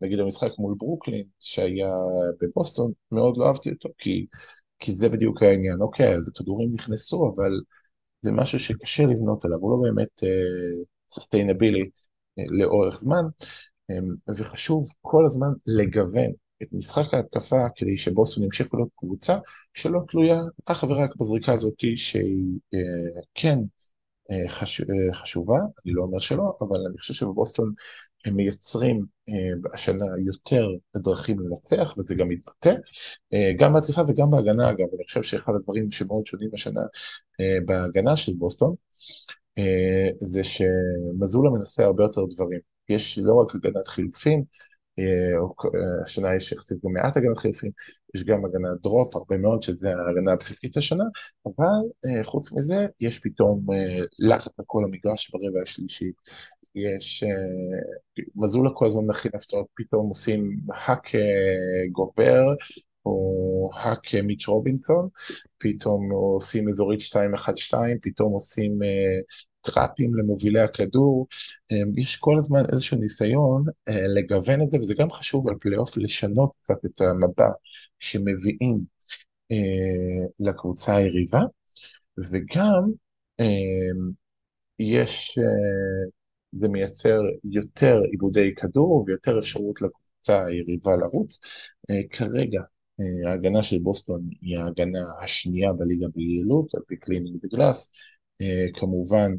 [0.00, 1.94] ונגיד המשחק מול ברוקלין שהיה
[2.40, 4.26] בבוסטון, מאוד לא אהבתי אותו, כי,
[4.78, 5.80] כי זה בדיוק העניין.
[5.80, 7.52] אוקיי, אז הכדורים נכנסו, אבל
[8.22, 10.22] זה משהו שקשה לבנות עליו, הוא לא באמת
[11.08, 13.24] sustainable uh, uh, לאורך זמן,
[13.92, 16.30] um, וחשוב כל הזמן לגוון
[16.62, 19.38] את משחק ההתקפה כדי שבוסטון ימשיכו להיות קבוצה
[19.74, 26.02] שלא תלויה אך ורק בזריקה הזאת שהיא uh, כן uh, חש, uh, חשובה, אני לא
[26.02, 27.72] אומר שלא, אבל אני חושב שבבוסטון
[28.24, 32.74] הם מייצרים אה, השנה יותר דרכים לנצח, וזה גם מתבטא,
[33.32, 36.80] אה, גם בהתקפה וגם בהגנה אגב, אני חושב שאחד הדברים שמאוד שונים השנה
[37.40, 38.74] אה, בהגנה של בוסטון,
[40.20, 42.60] זה שמזולה מנסה הרבה יותר דברים.
[42.88, 44.44] יש לא רק הגנת חילופים,
[46.04, 47.70] השנה יש יחסית גם מעט הגנת חילופים,
[48.14, 51.04] יש גם הגנת דרופ, הרבה מאוד, שזה ההגנה הבסיסית השנה,
[51.46, 53.66] אבל חוץ מזה, יש פתאום
[54.18, 56.12] לחץ על כל המגרש ברבע השלישי,
[56.74, 57.28] יש, אה,
[58.36, 61.20] מזולה כל הזמן מכין הפתעות, פתאום עושים האק אה,
[61.92, 62.42] גובר,
[63.06, 65.08] או האק אה, מיץ' רובינסון,
[65.58, 68.78] פתאום עושים אזורית 212, פתאום עושים
[69.60, 71.26] טראפים למובילי הכדור,
[71.96, 73.64] יש כל הזמן איזשהו ניסיון
[74.16, 77.48] לגוון את זה, וזה גם חשוב על פלייאוף לשנות קצת את המבע
[78.00, 78.80] שמביאים
[80.40, 81.40] לקבוצה היריבה,
[82.18, 82.82] וגם
[84.78, 85.38] יש
[86.52, 91.40] זה מייצר יותר עיבודי כדור ויותר אפשרות לקבוצה היריבה לרוץ.
[91.90, 92.60] אה, כרגע
[93.00, 97.92] אה, ההגנה של בוסטון היא ההגנה השנייה בליגה ביעילות, על פי Cleaning the Glass.
[98.40, 99.32] אה, כמובן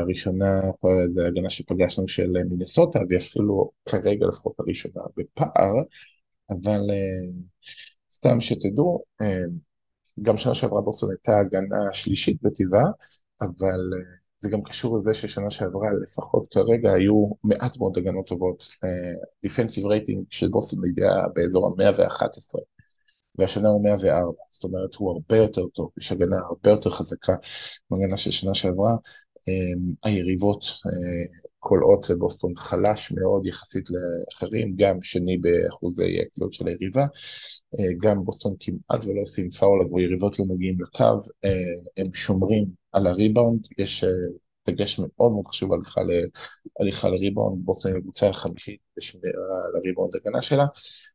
[0.00, 0.60] הראשונה
[1.08, 5.74] זה ההגנה שפגשנו של מינסוטה, ואפילו כרגע לפחות הראשונה בפער,
[6.50, 6.80] אבל
[8.12, 9.04] סתם שתדעו,
[10.22, 12.90] גם שנה שעברה בוסטון הייתה הגנה שלישית בטיבה,
[13.40, 13.80] אבל
[14.40, 18.68] זה גם קשור לזה ששנה שעברה, לפחות כרגע, היו מעט מאוד הגנות טובות.
[19.42, 22.58] defensive uh, rating של בוסטון היה באזור ה-111,
[23.38, 27.32] והשנה הוא 104, זאת אומרת הוא הרבה יותר טוב, יש הגנה הרבה יותר חזקה
[27.90, 28.94] מהגנה של שנה שעברה.
[29.40, 37.04] Um, היריבות, uh, קליעות לבוסטון חלש מאוד יחסית לאחרים, גם שני באחוזי הקליעות של היריבה.
[37.04, 41.04] Uh, גם בוסטון כמעט ולא עושים פאול, היריבות לא מגיעים לקו,
[41.46, 41.48] uh,
[41.96, 44.10] הם שומרים על הריבאונד, יש אה,
[44.68, 45.80] דגש מאוד מאוד חשוב על
[46.80, 50.66] הליכה לריבאונד, בוסטון היא קבוצה החמישית בשמירה על הריבאונד הגנה שלה.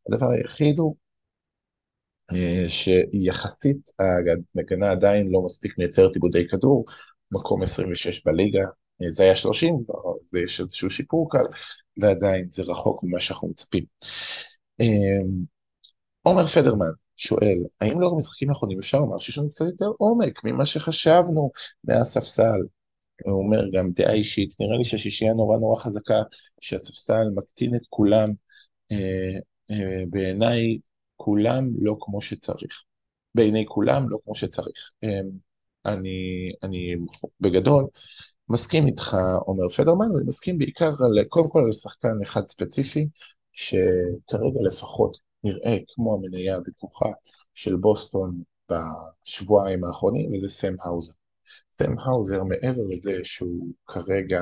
[0.09, 0.95] הדבר היחיד הוא
[2.31, 6.85] אה, שיחסית ההגנה עדיין לא מספיק מייצרת עיבודי כדור,
[7.31, 8.65] מקום 26 בליגה, אה,
[9.09, 9.75] זה היה 30,
[10.31, 11.45] זה יש איזשהו שיפור קל,
[11.97, 13.83] ועדיין זה רחוק ממה שאנחנו מצפים.
[16.21, 20.65] עומר פדרמן, שואל, האם לאור המשחקים האחרונים אפשר לומר שיש לנו קצת יותר עומק ממה
[20.65, 21.51] שחשבנו
[21.83, 22.61] מהספסל?
[23.25, 26.21] הוא אומר גם דעה אישית, נראה לי שהשישייה נורא נורא חזקה,
[26.61, 28.29] שהספסל מקטין את כולם.
[28.91, 29.39] אה,
[29.71, 30.79] אה, בעיניי
[31.15, 32.83] כולם לא כמו שצריך.
[33.35, 34.91] בעיני כולם לא כמו שצריך.
[35.03, 35.29] אמ,
[35.85, 36.95] אני, אני
[37.39, 37.87] בגדול
[38.49, 43.07] מסכים איתך, עומר פדרמן, ואני מסכים בעיקר על, קודם כל על שחקן אחד ספציפי,
[43.51, 47.09] שכרגע לפחות נראה כמו המניה הבטוחה
[47.53, 51.13] של בוסטון בשבועיים האחרונים, וזה סם האוזר.
[51.79, 54.41] סם האוזר, מעבר לזה שהוא כרגע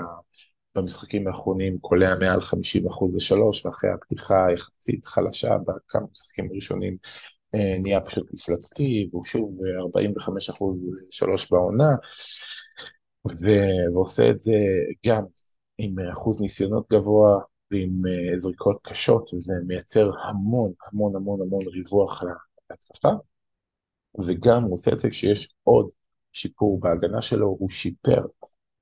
[0.76, 6.98] במשחקים האחרונים קולע מעל 50% לשלוש, ואחרי הפתיחה היחסית חלשה בכמה משחקים הראשונים
[7.56, 9.60] אה, נהיה פשוט מפלצתי, והוא שוב
[9.96, 10.52] 45%
[11.12, 11.90] שלוש בעונה,
[13.94, 14.54] ועושה את זה
[15.06, 15.24] גם
[15.78, 17.40] עם אחוז ניסיונות גבוה
[17.72, 22.24] ועם אה, זריקות קשות, וזה מייצר המון המון המון המון ריווח
[22.70, 23.10] להתקפה,
[24.28, 25.90] וגם הוא עושה את זה כשיש עוד
[26.32, 28.26] שיפור בהגנה שלו, הוא שיפר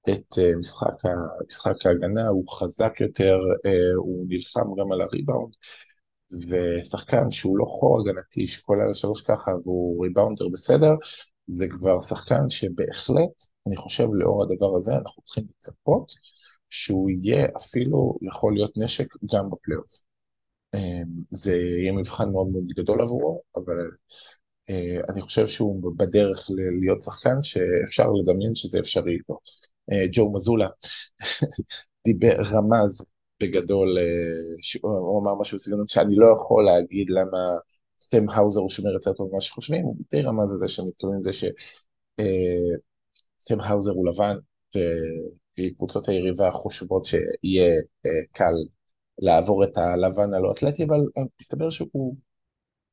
[0.10, 0.94] את אה, משחק,
[1.48, 3.40] משחק ההגנה, הוא חזק יותר,
[3.96, 5.54] הוא נלחם גם על הריבאונד,
[6.50, 10.96] ושחקן שהוא לא חור הגנתי, שכל על שלוש ככה והוא ריבאונדר בסדר,
[11.58, 16.12] זה כבר שחקן שבהחלט, אני חושב לאור הדבר הזה, אנחנו צריכים לצפות
[16.70, 20.02] שהוא יהיה אפילו, יכול להיות נשק גם בפלייאוף.
[20.74, 23.78] אמ, זה יהיה מבחן מאוד מאוד גדול עבורו, אבל
[24.70, 26.50] אה, אני חושב שהוא בדרך
[26.82, 29.40] להיות שחקן שאפשר לדמיין שזה אפשרי איתו.
[29.92, 30.68] אה, ג'ו מזולה
[32.08, 33.02] דיבר, רמז
[33.42, 34.04] בגדול, אה,
[34.82, 37.58] הוא אמר משהו בסגנון שאני לא יכול להגיד למה
[38.02, 41.34] סטם האוזר הוא שומר יותר טוב ממה שחושבים, הוא די רמז לזה שהם מתכוונים לזה
[41.34, 41.52] שסטם
[43.62, 44.36] אה, האוזר הוא לבן,
[45.60, 47.72] וקבוצות היריבה חושבות שיהיה
[48.06, 48.54] אה, קל
[49.20, 51.00] לעבור את הלבן הלא אתלטי, אבל
[51.42, 52.16] מסתבר שהוא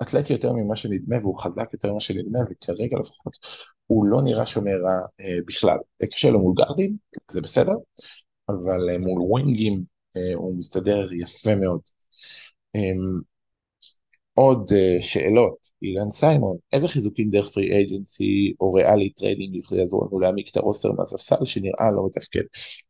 [0.02, 3.36] אתלטי יותר ממה שנדמה והוא חזק יותר ממה שנדמה, וכרגע לפחות
[3.86, 5.78] הוא לא נראה שומר רע בכלל.
[6.10, 6.96] קשה לו מול גרדים,
[7.30, 7.74] זה בסדר,
[8.48, 9.84] אבל מול wing ים
[10.16, 11.80] אה, הוא מסתדר יפה מאוד.
[14.38, 20.06] עוד אה, שאלות, אילן סיימון, איזה חיזוקים דרך free agency או ריאלי trading יכולים לעזור
[20.06, 22.42] לנו להעמיק את ה roster מהספסל שנראה לא מתפקד?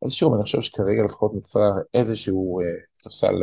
[0.04, 3.34] אז שוב, אני חושב שכרגע לפחות נוצר איזשהו אה, ספסל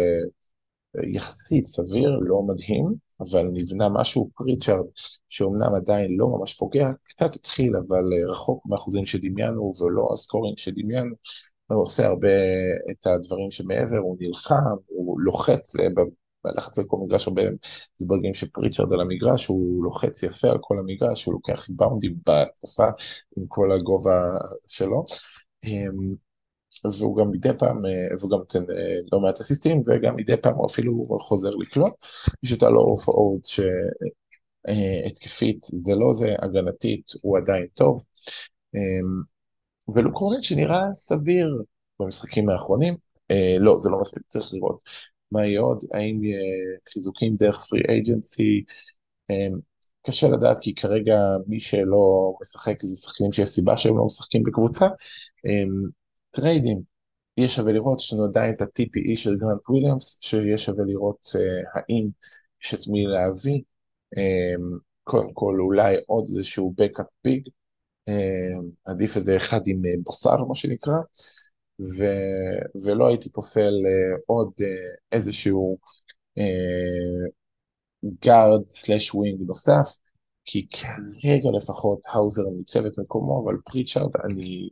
[1.14, 2.86] יחסית סביר, לא מדהים,
[3.20, 4.86] אבל נבנה משהו, פריצ'ארד,
[5.28, 11.16] שאומנם עדיין לא ממש פוגע, קצת התחיל, אבל רחוק מהאחוזים שדמיינו ולא הסקורינג שדמיינו,
[11.68, 12.28] הוא עושה הרבה
[12.92, 15.76] את הדברים שמעבר, הוא נלחם, הוא לוחץ,
[16.48, 17.42] אה, בלחץ על כל מגרש הרבה
[17.96, 22.88] זברגים של פריצ'רד על המגרש, הוא לוחץ יפה על כל המגרש, הוא לוקח באונדים בהתקפה
[23.38, 24.22] עם כל הגובה
[24.68, 25.06] שלו.
[25.64, 26.16] אמ,
[27.00, 30.56] והוא גם מדי פעם, אה, והוא גם נותן אה, לא מעט אסיסטים, וגם מדי פעם
[30.56, 31.94] הוא אפילו חוזר לקלוט.
[32.44, 33.06] יש את הלא אופ
[34.68, 38.04] שהתקפית זה לא זה, הגנתית הוא עדיין טוב.
[38.76, 39.22] אמ,
[39.96, 41.62] ולוק רונן שנראה סביר
[42.00, 42.94] במשחקים האחרונים,
[43.32, 44.80] אה, לא, זה לא מספיק, צריך לראות
[45.32, 46.40] מה יהיה עוד, האם יהיה
[46.94, 48.64] חיזוקים דרך פרי אייג'נסי,
[49.32, 49.58] אה,
[50.08, 54.86] קשה לדעת כי כרגע מי שלא משחק זה שחקנים שיש סיבה שהם לא משחקים בקבוצה,
[55.46, 55.64] אה,
[56.32, 56.82] trade ים,
[57.38, 61.64] יהיה שווה לראות, יש לנו עדיין את ה-TPE של גרנט וויליאמס, שיהיה שווה לראות אה,
[61.74, 62.10] האם
[62.64, 63.62] יש את מי להביא,
[64.18, 64.56] אה,
[65.04, 67.50] קודם כל אולי עוד איזשהו backup big,
[68.86, 70.94] עדיף איזה אחד עם אה, בשר, מה שנקרא,
[71.80, 72.04] ו,
[72.86, 74.52] ולא הייתי פוסל אה, עוד
[75.12, 75.78] איזשהו
[78.26, 79.88] גארד slash wing נוסף,
[80.46, 84.70] כי כרגע לפחות האוזר מייצב את מקומו, אבל פריצ'ארד אני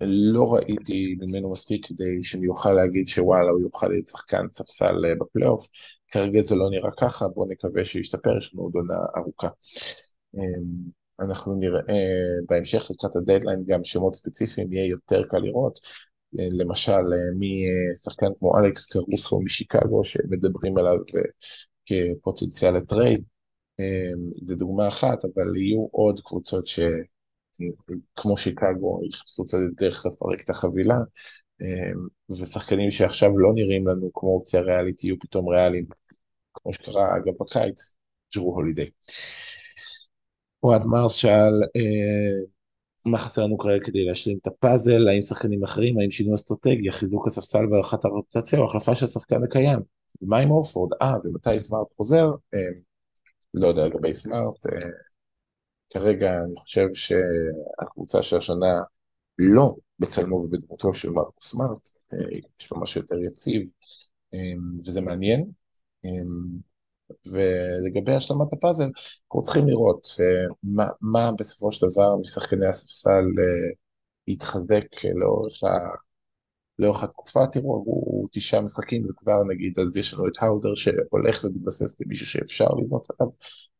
[0.00, 5.68] לא ראיתי ממנו מספיק כדי שאני אוכל להגיד שוואלה הוא יוכל להיות שחקן ספסל בפלייאוף,
[6.12, 9.48] כרגע זה לא נראה ככה, בואו נקווה שישתפר, יש לנו עוד עונה ארוכה.
[11.20, 11.80] אנחנו נראה
[12.48, 15.78] בהמשך לקראת הדדליין גם שמות ספציפיים, יהיה יותר קל לראות.
[16.32, 17.02] למשל,
[17.38, 20.98] משחקן כמו אלכס קרוסו משיקגו, שמדברים עליו
[21.86, 23.24] כפוטנציאל ל trade.
[24.34, 30.96] זה דוגמה אחת, אבל יהיו עוד קבוצות שכמו שיקגו יחפשו את הדרך לפרק את החבילה,
[32.30, 35.84] ושחקנים שעכשיו לא נראים לנו כמו אופציה ריאלית, יהיו פתאום ריאליים,
[36.54, 37.94] כמו שקרה אגב בקיץ,
[38.34, 38.90] ג'רו הולידיי.
[40.64, 42.44] אוהד מרס שאל אה,
[43.06, 47.26] מה חסר לנו כרגע כדי להשלים את הפאזל, האם שחקנים אחרים, האם שינוי אסטרטגיה, חיזוק
[47.26, 49.78] הספסל והערכת הרוטציה או החלפה של השחקן הקיים.
[50.22, 50.90] ומה עם אורפורד?
[51.02, 52.30] אה, ומתי סמארט חוזר?
[52.54, 52.58] אה,
[53.54, 54.66] לא יודע לגבי סמארט.
[54.66, 54.72] אה,
[55.90, 58.82] כרגע אני חושב שהקבוצה השנה
[59.38, 63.62] לא בצלמו ובדמותו של מרקוס סמארט, אה, יש בה משהו יותר יציב,
[64.34, 64.38] אה,
[64.86, 65.50] וזה מעניין.
[67.10, 73.10] אה, ולגבי השלמת הפאזל, אנחנו צריכים לראות uh, מה, מה בסופו של דבר משחקני הספסל
[73.10, 73.76] uh,
[74.28, 75.68] יתחזק לאורך, ה,
[76.78, 77.40] לאורך התקופה.
[77.52, 82.26] תראו, הוא עברו תשעה משחקים וכבר נגיד אז יש לנו את האוזר שהולך להתבסס כמישהו
[82.26, 83.32] שאפשר לבנות עליו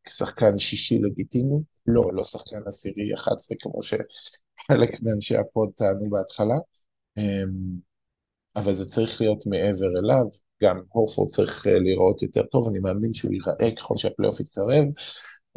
[0.05, 1.57] כשחקן שישי לגיטימי,
[1.87, 6.55] לא, לא שחקן עשירי 11 כמו שחלק מאנשי הפוד טענו בהתחלה,
[7.17, 7.79] אמ,
[8.55, 10.25] אבל זה צריך להיות מעבר אליו,
[10.63, 14.85] גם הורפורד צריך אה, להיראות יותר טוב, אני מאמין שהוא ייראה ככל שהפלייאוף יתקרב,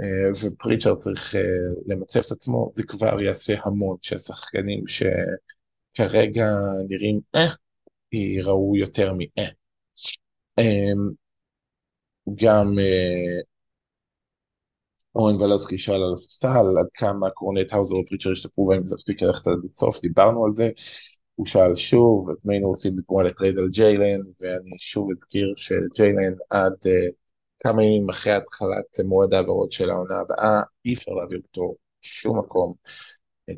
[0.01, 1.41] אה, ופריצ'רד צריך אה,
[1.87, 6.47] למצב את עצמו, זה כבר יעשה המון שהשחקנים שכרגע
[6.89, 7.49] נראים אה,
[8.13, 9.51] ייראו יותר מזה.
[10.59, 11.11] אמ,
[12.35, 12.67] גם
[15.15, 16.49] אורן ולסקי שאל על הספסל,
[16.81, 20.71] עד כמה קורנט האוזר ופריצ'רד השתפרו והאם זה מספיק ללכת עד הסוף, דיברנו על זה.
[21.39, 25.53] הוא שאל שוב, את מי היינו רוצים לקרוא ל trade על ג'יילן, ואני שוב אזכיר
[25.57, 27.13] שג'יילן עד uh,
[27.61, 32.73] כמה ימים אחרי התחלת מועד העברות של העונה הבאה, אי אפשר להעביר אותו שום מקום.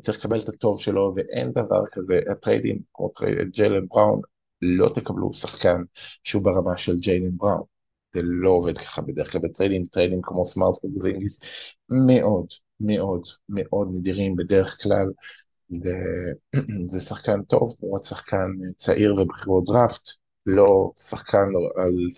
[0.01, 4.21] צריך לקבל את הטוב שלו, ואין דבר כזה, ה trade ים כמו trade ג'יילן בראון,
[4.61, 5.81] לא תקבלו שחקן
[6.23, 7.63] שהוא ברמה של ג'יילן בראון.
[8.13, 11.39] זה לא עובד ככה בדרך כלל ב trade ים, trade ים כמו סמארט ופורזינגיס
[12.07, 12.45] מאוד
[12.79, 15.07] מאוד מאוד נדירים בדרך כלל,
[15.83, 15.95] זה,
[16.87, 20.09] זה שחקן טוב, תמורת שחקן צעיר ובחירות דראפט,
[20.45, 21.45] לא שחקן,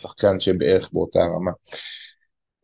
[0.01, 1.51] שחקן שבערך באותה רמה.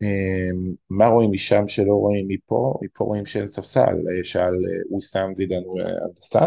[0.02, 2.74] אמ, מה רואים משם שלא רואים מפה?
[2.82, 4.54] מפה רואים שאין ספסל, שאל
[4.90, 5.62] וויסאם זידן
[6.04, 6.46] הנדסה,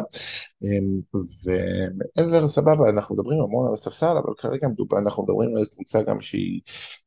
[0.64, 1.02] אמ,
[1.46, 4.68] ומעבר סבבה, אנחנו מדברים המון על הספסל, אבל כרגע
[5.04, 7.03] אנחנו מדברים על קבוצה גם שהיא אה,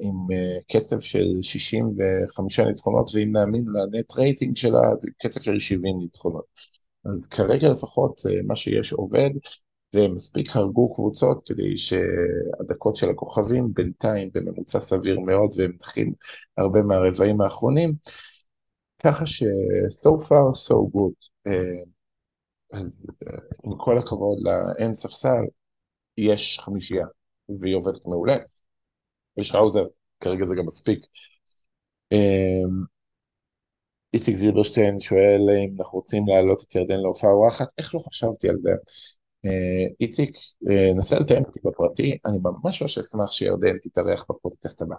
[0.00, 5.96] עם אה, קצב של 65 ניצחונות, ואם נאמין לנט רייטינג שלה, זה קצב של 70
[6.02, 6.44] ניצחונות.
[7.04, 9.30] אז כרגע לפחות אה, מה שיש עובד,
[9.94, 16.12] ומספיק הרגו קבוצות כדי שהדקות של הכוכבים בינתיים בממוצע סביר מאוד, והם נחים
[16.58, 17.94] הרבה מהרבעים האחרונים,
[19.02, 19.42] ככה ש-
[20.04, 21.30] so far so good.
[22.72, 23.06] אז
[23.64, 25.42] עם כל הכבוד לאין ספסל,
[26.18, 27.06] יש חמישייה,
[27.60, 28.36] והיא עובדת מעולה.
[29.36, 29.86] יש ראוזר,
[30.20, 31.06] כרגע זה גם מספיק.
[32.12, 32.84] אמ,
[34.14, 38.56] איציק זילברשטיין שואל אם אנחנו רוצים להעלות את ירדן להופעה אורחת, איך לא חשבתי על
[38.62, 38.70] זה?
[39.44, 40.36] אה, איציק,
[40.70, 44.96] אה, נסה לתאם אותי בפרטי, אני ממש ממש אשמח שירדן תתארח בפודקאסט הבא,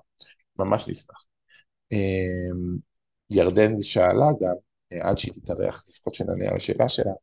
[0.60, 1.26] ממש נשמח.
[1.92, 2.78] אמ,
[3.30, 4.56] ירדן שאלה גם,
[4.94, 7.14] אה, עד שהיא תתארח, לפחות שנענה על השאלה שלה,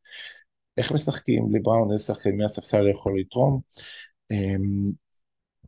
[0.77, 3.61] איך משחקים בלי בראון, איזה שחקן מהספסל יכול לתרום?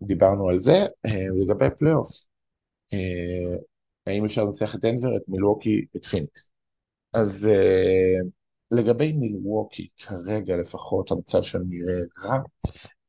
[0.02, 2.10] דיברנו על זה, אה, לגבי הפלייאוף,
[2.94, 3.58] אה,
[4.08, 6.52] האם אפשר לנצח את דנבר, את מילווקי, את פיניקס.
[7.14, 8.20] אז אה,
[8.72, 12.40] לגבי מילווקי, כרגע לפחות המצב שלהם נראה רע,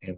[0.03, 0.15] הם,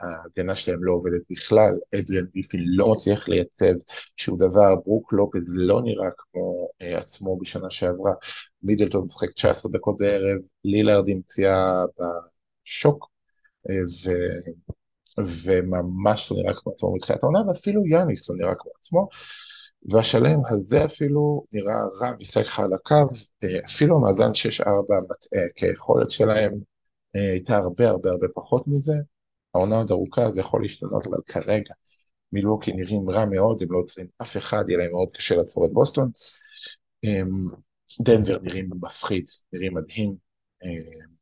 [0.00, 3.74] ההגנה שלהם לא עובדת בכלל, אדריאן גריפין לא מצליח לייצב
[4.16, 8.12] שום דבר, ברוק לופז לא נראה כמו עצמו בשנה שעברה,
[8.62, 13.08] מידלטון משחק 19 דקות בערב, לילארד עם פציעה בשוק.
[15.18, 19.08] וממש לא נראה כמו עצמו מתחילת העונה, ואפילו יאניס לא נראה כמו עצמו,
[19.90, 23.08] והשלם הזה אפילו נראה רע, משחק לך על הקו,
[23.64, 24.66] אפילו המאזן 6-4
[25.04, 26.52] מטעה כיכולת שלהם
[27.16, 28.94] אה, הייתה הרבה הרבה הרבה פחות מזה,
[29.54, 31.74] העונה עוד ארוכה, זה יכול להשתנות, אבל כרגע
[32.32, 35.72] מילווקי נראים רע מאוד, הם לא עוצרים אף אחד, יהיה להם מאוד קשה לעצור את
[35.72, 36.10] בוסטון.
[37.04, 37.28] אמ,
[38.04, 40.16] דנבר נראים מפחיד, נראים מדהים.
[40.64, 41.12] אמ,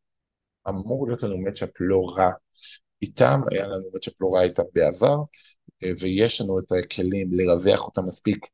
[0.69, 2.31] אמור להיות לנו מצ'אפ לא רע
[3.03, 5.17] איתם, היה לנו מצ'אפ לא רע איתם בעבר,
[5.83, 8.47] אה, ויש לנו את הכלים לרווח אותם מספיק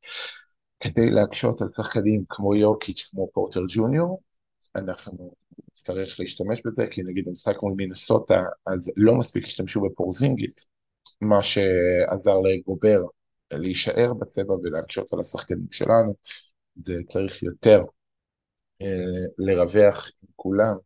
[0.81, 4.23] כדי להקשות על שחקנים כמו יורקיץ', כמו פורטר ג'וניור,
[4.77, 5.35] אנחנו
[5.71, 10.61] נצטרך להשתמש בזה, כי נגיד במשחק מול מינסוטה, אז לא מספיק השתמשו בפורזינגיט,
[11.21, 13.01] מה שעזר לגובר
[13.53, 16.15] להישאר בצבע ולהקשות על השחקנים שלנו,
[16.85, 17.83] זה צריך יותר
[19.39, 20.77] לרווח עם כולם,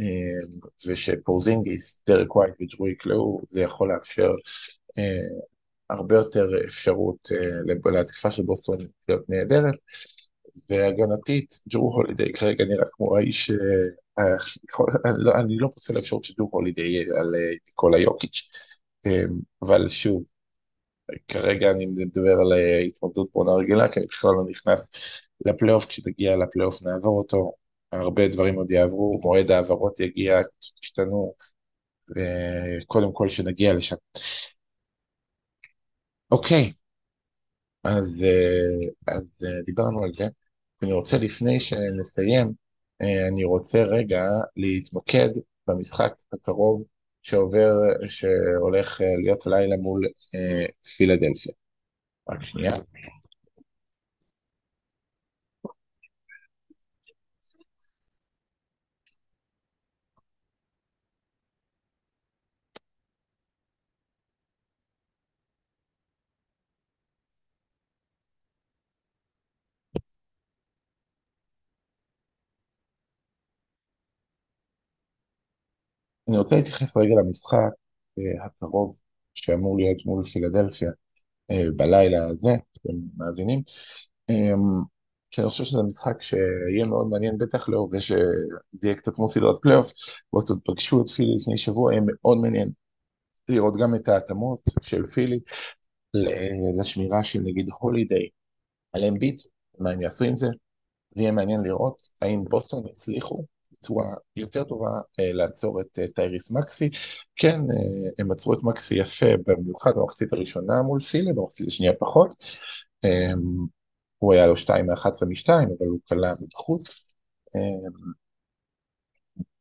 [0.00, 4.30] אה, ושפורזינגיס, דרק ווייט וג'רו יקלעו, זה יכול לאפשר
[4.98, 5.42] אה,
[5.90, 7.28] הרבה יותר אפשרות
[7.92, 8.78] להתקפה של בוסטון
[9.08, 9.74] להיות נהדרת,
[10.70, 13.50] והגנתית, ג'רו הולידיי כרגע נראה כמו האיש,
[15.24, 17.32] לא, אני לא פוסל לאפשרות שג'רו הולידיי יהיה על
[17.66, 18.42] ניקולה יוקיץ',
[19.62, 20.24] אבל שוב,
[21.28, 22.52] כרגע אני מדבר על
[22.86, 24.80] התמודדות בעונה רגילה, כי אני בכלל לא נכנס
[25.46, 27.52] לפלייאוף, כשתגיע לפלייאוף נעבור אותו,
[27.92, 30.40] הרבה דברים עוד יעברו, מועד העברות יגיע,
[30.82, 31.34] ישתנו,
[32.10, 33.96] וקודם כל שנגיע לשם.
[36.32, 36.72] אוקיי,
[37.84, 38.24] אז,
[39.08, 39.30] אז
[39.66, 40.24] דיברנו על זה.
[40.82, 42.52] אני רוצה לפני שנסיים,
[43.00, 44.22] אני רוצה רגע
[44.56, 45.28] להתמקד
[45.66, 46.84] במשחק הקרוב
[47.22, 47.72] שעובר,
[48.08, 50.02] שהולך להיות לילה מול
[50.96, 51.52] פילדלפיה.
[52.30, 52.72] רק שנייה.
[76.32, 77.70] אני רוצה להתייחס רגע למשחק
[78.18, 78.98] אה, הקרוב
[79.34, 80.90] שאמור להיות מול פילדלפיה
[81.50, 83.62] אה, בלילה הזה, אתם מאזינים,
[84.28, 84.84] אמ,
[85.30, 88.18] כי אני חושב שזה משחק שיהיה מאוד מעניין, בטח לאור זה שזה
[88.82, 89.92] יהיה קצת כמו סדרת פלייאוף,
[90.32, 92.70] בוסטון פגשו את פילי לפני שבוע, יהיה מאוד מעניין
[93.48, 95.40] לראות גם את ההתאמות של פילי
[96.80, 98.28] לשמירה של נגיד הולידיי
[98.92, 99.42] על אמביד,
[99.78, 100.46] מה הם יעשו עם זה,
[101.16, 103.44] ויהיה מעניין לראות האם בוסטון יצליחו
[103.82, 104.04] בצורה
[104.36, 106.90] יותר טובה אה, לעצור את אה, טייריס מקסי.
[107.36, 112.28] כן, אה, הם עצרו את מקסי יפה, במיוחד במחצית הראשונה מול פילי, במחצית השנייה פחות.
[113.04, 113.66] אמ,
[114.18, 116.88] הוא היה לו 2 מ-11 מ-2, אבל הוא קלע מבחוץ.
[117.56, 118.12] אמ,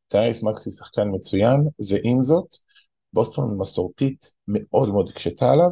[0.07, 2.47] טייריס מקסי שחקן מצוין, ועם זאת,
[3.13, 5.69] בוסטון מסורתית מאוד מאוד הקשתה עליו,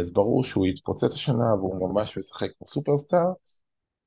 [0.00, 3.32] אז ברור שהוא יתפוצץ השנה והוא ממש משחק כמו סופרסטאר.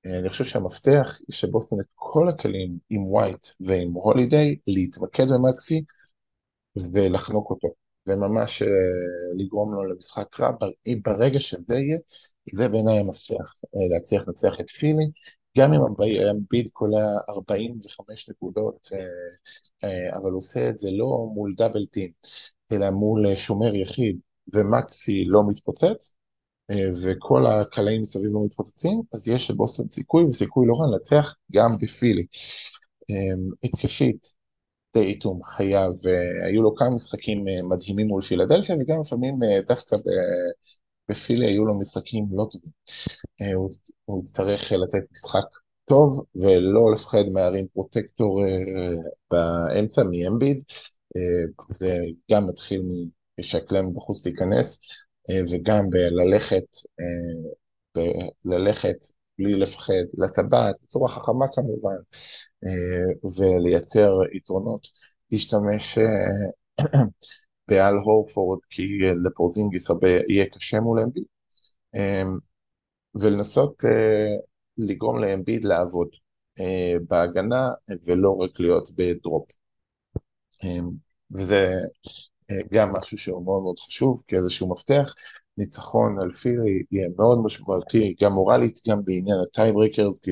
[0.06, 5.84] אני חושב שהמפתח שבוסטון את כל הכלים עם ווייט ועם הולידיי להתמקד במקסי
[6.94, 7.68] ולחנוק אותו.
[8.08, 8.64] וממש
[9.38, 10.56] לגרום לו למשחק קרב
[11.02, 11.98] ברגע שזה יהיה
[12.54, 13.52] זה בעיניי המפתח
[13.94, 15.12] להצליח לנצח את פילי
[15.58, 15.82] גם אם
[16.32, 18.88] אמביד קולע 45 נקודות
[20.14, 22.12] אבל הוא עושה את זה לא מול דאבל טים
[22.72, 24.20] אלא מול שומר יחיד
[24.54, 26.21] ומקסי לא מתפוצץ אה,
[27.04, 32.26] וכל הקלעים מסביב לא מתפוצצים, אז יש לבוסטון סיכוי וסיכוי לא רע לנצח גם בפילי.
[33.10, 33.16] אה,
[33.64, 34.28] התקפית,
[34.92, 35.92] טייטום חייב,
[36.46, 39.36] היו לו כמה משחקים אה, מדהימים מול פילדלפיה וגם לפעמים
[39.68, 39.98] דווקא
[41.10, 42.72] בפילי היו לו משחקים לא טובים.
[44.06, 45.46] הוא, יצטרך לתת משחק
[45.86, 48.42] טוב ולא לפחד מהרים פרוטקטור
[49.32, 50.64] באמצע מאמביד,
[51.72, 51.98] זה
[52.32, 52.82] גם מתחיל
[53.40, 56.66] משהקלם בחוץ להיכנס, אה, וגם בללכת,
[57.00, 58.98] אה, ללכת
[59.40, 61.96] בלי לפחד לטבעת, בצורה חכמה כמובן,
[62.66, 64.88] אה, ולייצר יתרונות,
[65.32, 65.98] להשתמש
[67.68, 68.84] באל הורפורד, כי
[69.26, 69.88] לפורזינגיס
[70.30, 71.24] יהיה קשה מול אמביד,
[73.16, 73.76] ולנסות
[74.78, 76.08] לגרום לאמביד לעבוד
[77.08, 77.70] בהגנה
[78.06, 79.48] ולא רק להיות ב drop.
[81.32, 81.68] וזה
[82.74, 85.14] גם משהו שהוא מאוד מאוד חשוב כאיזשהו מפתח.
[85.58, 90.32] ניצחון על פירי יהיה מאוד משמעותי, גם מורלית, גם בעניין ה tie breakers, כי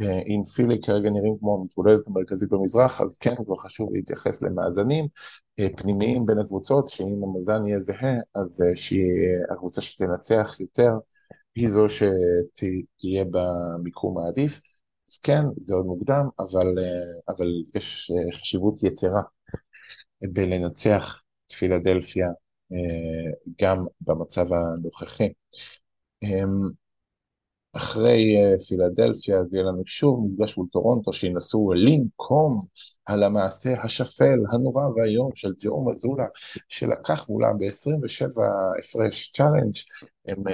[0.00, 5.06] אה, אם פילי כרגע נראים כמו המתמודדת המרכזית במזרח, אז כן, כבר חשוב להתייחס למאזנים
[5.58, 10.92] אה, פנימיים בין הקבוצות, שאם המאזן יהיה זהה, אז אה, שהקבוצה שתנצח יותר
[11.54, 14.60] היא זו שתהיה במיקום העדיף.
[15.08, 16.66] אז כן, זה עוד מוקדם, אבל,
[17.28, 19.22] אבל יש חשיבות יתרה
[20.32, 22.28] בלנצח את פילדלפיה
[22.72, 25.32] אה, גם במצב הנוכחי.
[26.22, 26.84] אמ,
[27.76, 32.66] אחרי אה, פילדלפיה אז יהיה לנו שוב מפגש מול טורונטו שינסו לנקום
[33.06, 36.26] על המעשה השפל, הנורא והיום של ג'ו מזולה
[36.68, 38.40] שלקח מולם ב-27
[38.78, 39.76] הפרש challenge
[40.26, 40.50] הם אה,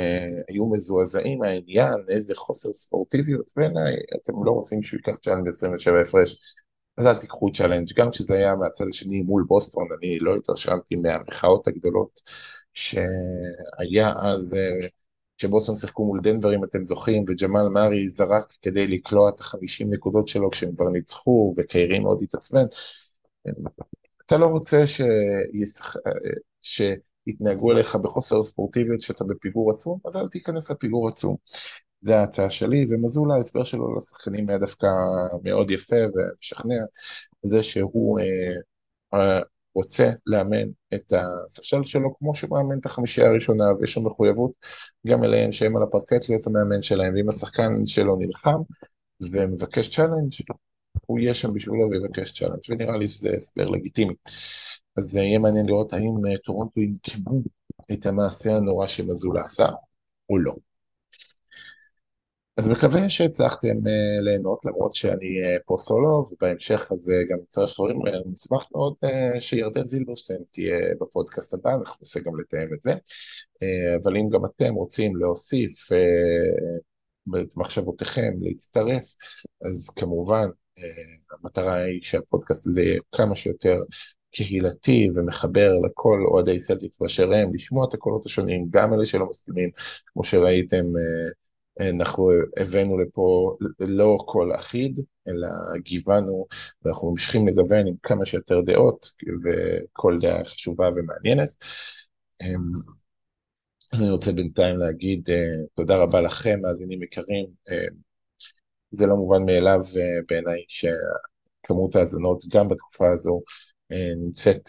[0.49, 6.41] היו מזועזעים מהעניין, איזה חוסר ספורטיביות בעיניי, אתם לא רוצים שהוא ייקח challenge ב-27 הפרש
[7.01, 11.69] אז אל תיקחו challenge, גם כשזה היה מהצד השני מול בוסטון, אני לא התרשמתי מהמחאות
[11.69, 12.21] הגדולות
[12.75, 14.89] שהיה אז, אה,
[15.39, 20.29] כשבוסטון שיחקו מול דנבר, אם אתם זוכרים, וג'מאל מארי זרק כדי לקלוע את החמישים נקודות
[20.29, 22.65] שלו כשהם כבר ניצחו, וקיירי מאוד התעצבן.
[24.27, 25.97] אתה לא רוצה שישח...
[26.63, 31.37] שיתנהגו אליך בחוסר ספורטיביות שאתה בפיגור עצום, אז אל תיכנס לפיגור עצום.
[32.03, 34.87] זה ההצעה שלי, ומזול ההסבר שלו לשחקנים היה דווקא
[35.43, 36.75] מאוד יפה ומשכנע,
[37.43, 38.55] זה שהוא אה,
[39.15, 39.41] אה,
[39.75, 44.53] רוצה לאמן את הספסל שלו כמו שהוא מאמן את החמישייה הראשונה, ויש לו מחויבות
[45.07, 48.61] גם אליהם שהם על הפרקט להיות המאמן שלהם, ואם השחקן שלו נלחם
[49.33, 50.33] ומבקש challenge,
[51.07, 54.15] הוא יהיה שם בשבילו ויבקש challenge, ונראה לי שזה הסבר לגיטימי.
[54.97, 57.41] אז יהיה מעניין לראות האם אה, טורונטו ינקמו
[57.93, 59.69] את המעשה הנורא שמזולה עשה,
[60.31, 60.55] או לא.
[62.57, 67.97] אז מקווה שהצלחתם uh, ליהנות למרות שאני uh, פה סולו ובהמשך אז גם צריך דברים,
[67.97, 72.93] uh, נשמח מאוד uh, שירדן זילברשטיין תהיה בפודקאסט הבא, אנחנו ננסה גם לתאם את זה,
[72.93, 79.05] uh, אבל אם גם אתם רוצים להוסיף uh, את מחשבותיכם, להצטרף,
[79.69, 80.47] אז כמובן
[80.79, 80.83] אה,
[81.41, 83.77] המטרה היא שהפודקאסט הזה יהיה כמה שיותר
[84.33, 89.71] קהילתי ומחבר לכל אוהדי סלטיקס באשר הם, לשמוע את הקולות השונים, גם אלה שלא מסכימים,
[90.07, 91.50] כמו שראיתם אה,
[91.81, 95.49] אנחנו הבאנו לפה לא קול אחיד, אלא
[95.83, 96.47] גיוונו,
[96.83, 99.07] ואנחנו ממשיכים לגוון עם כמה שיותר דעות,
[99.45, 101.49] וכל דעה חשובה ומעניינת.
[102.43, 102.73] אמ,
[103.95, 107.47] אני רוצה בינתיים להגיד אה, תודה רבה לכם, מאזינים יקרים.
[107.71, 107.97] אמ,
[108.91, 113.43] זה לא מובן מאליו אה, בעיניי שכמות ההאזנות גם בתקופה הזו
[114.17, 114.69] נמצאת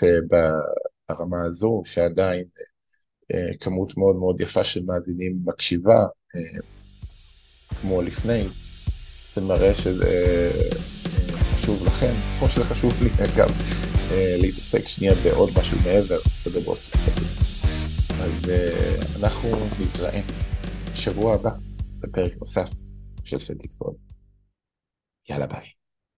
[1.09, 2.43] ברמה הזו, שעדיין
[3.59, 6.05] כמות מאוד מאוד יפה של מאזינים מקשיבה,
[7.81, 8.43] כמו לפני,
[9.35, 10.51] זה מראה שזה
[11.53, 13.49] חשוב לכם, כמו שזה חשוב לי אגב,
[14.11, 17.63] להתעסק שנייה בעוד משהו מעבר ובבוסטון סלטיקס.
[18.21, 18.51] אז
[19.19, 20.21] אנחנו נתראה
[20.93, 21.51] בשבוע הבא
[21.99, 22.69] בפרק נוסף
[23.23, 23.37] של
[23.81, 23.95] ווד.
[25.29, 25.80] יאללה ביי.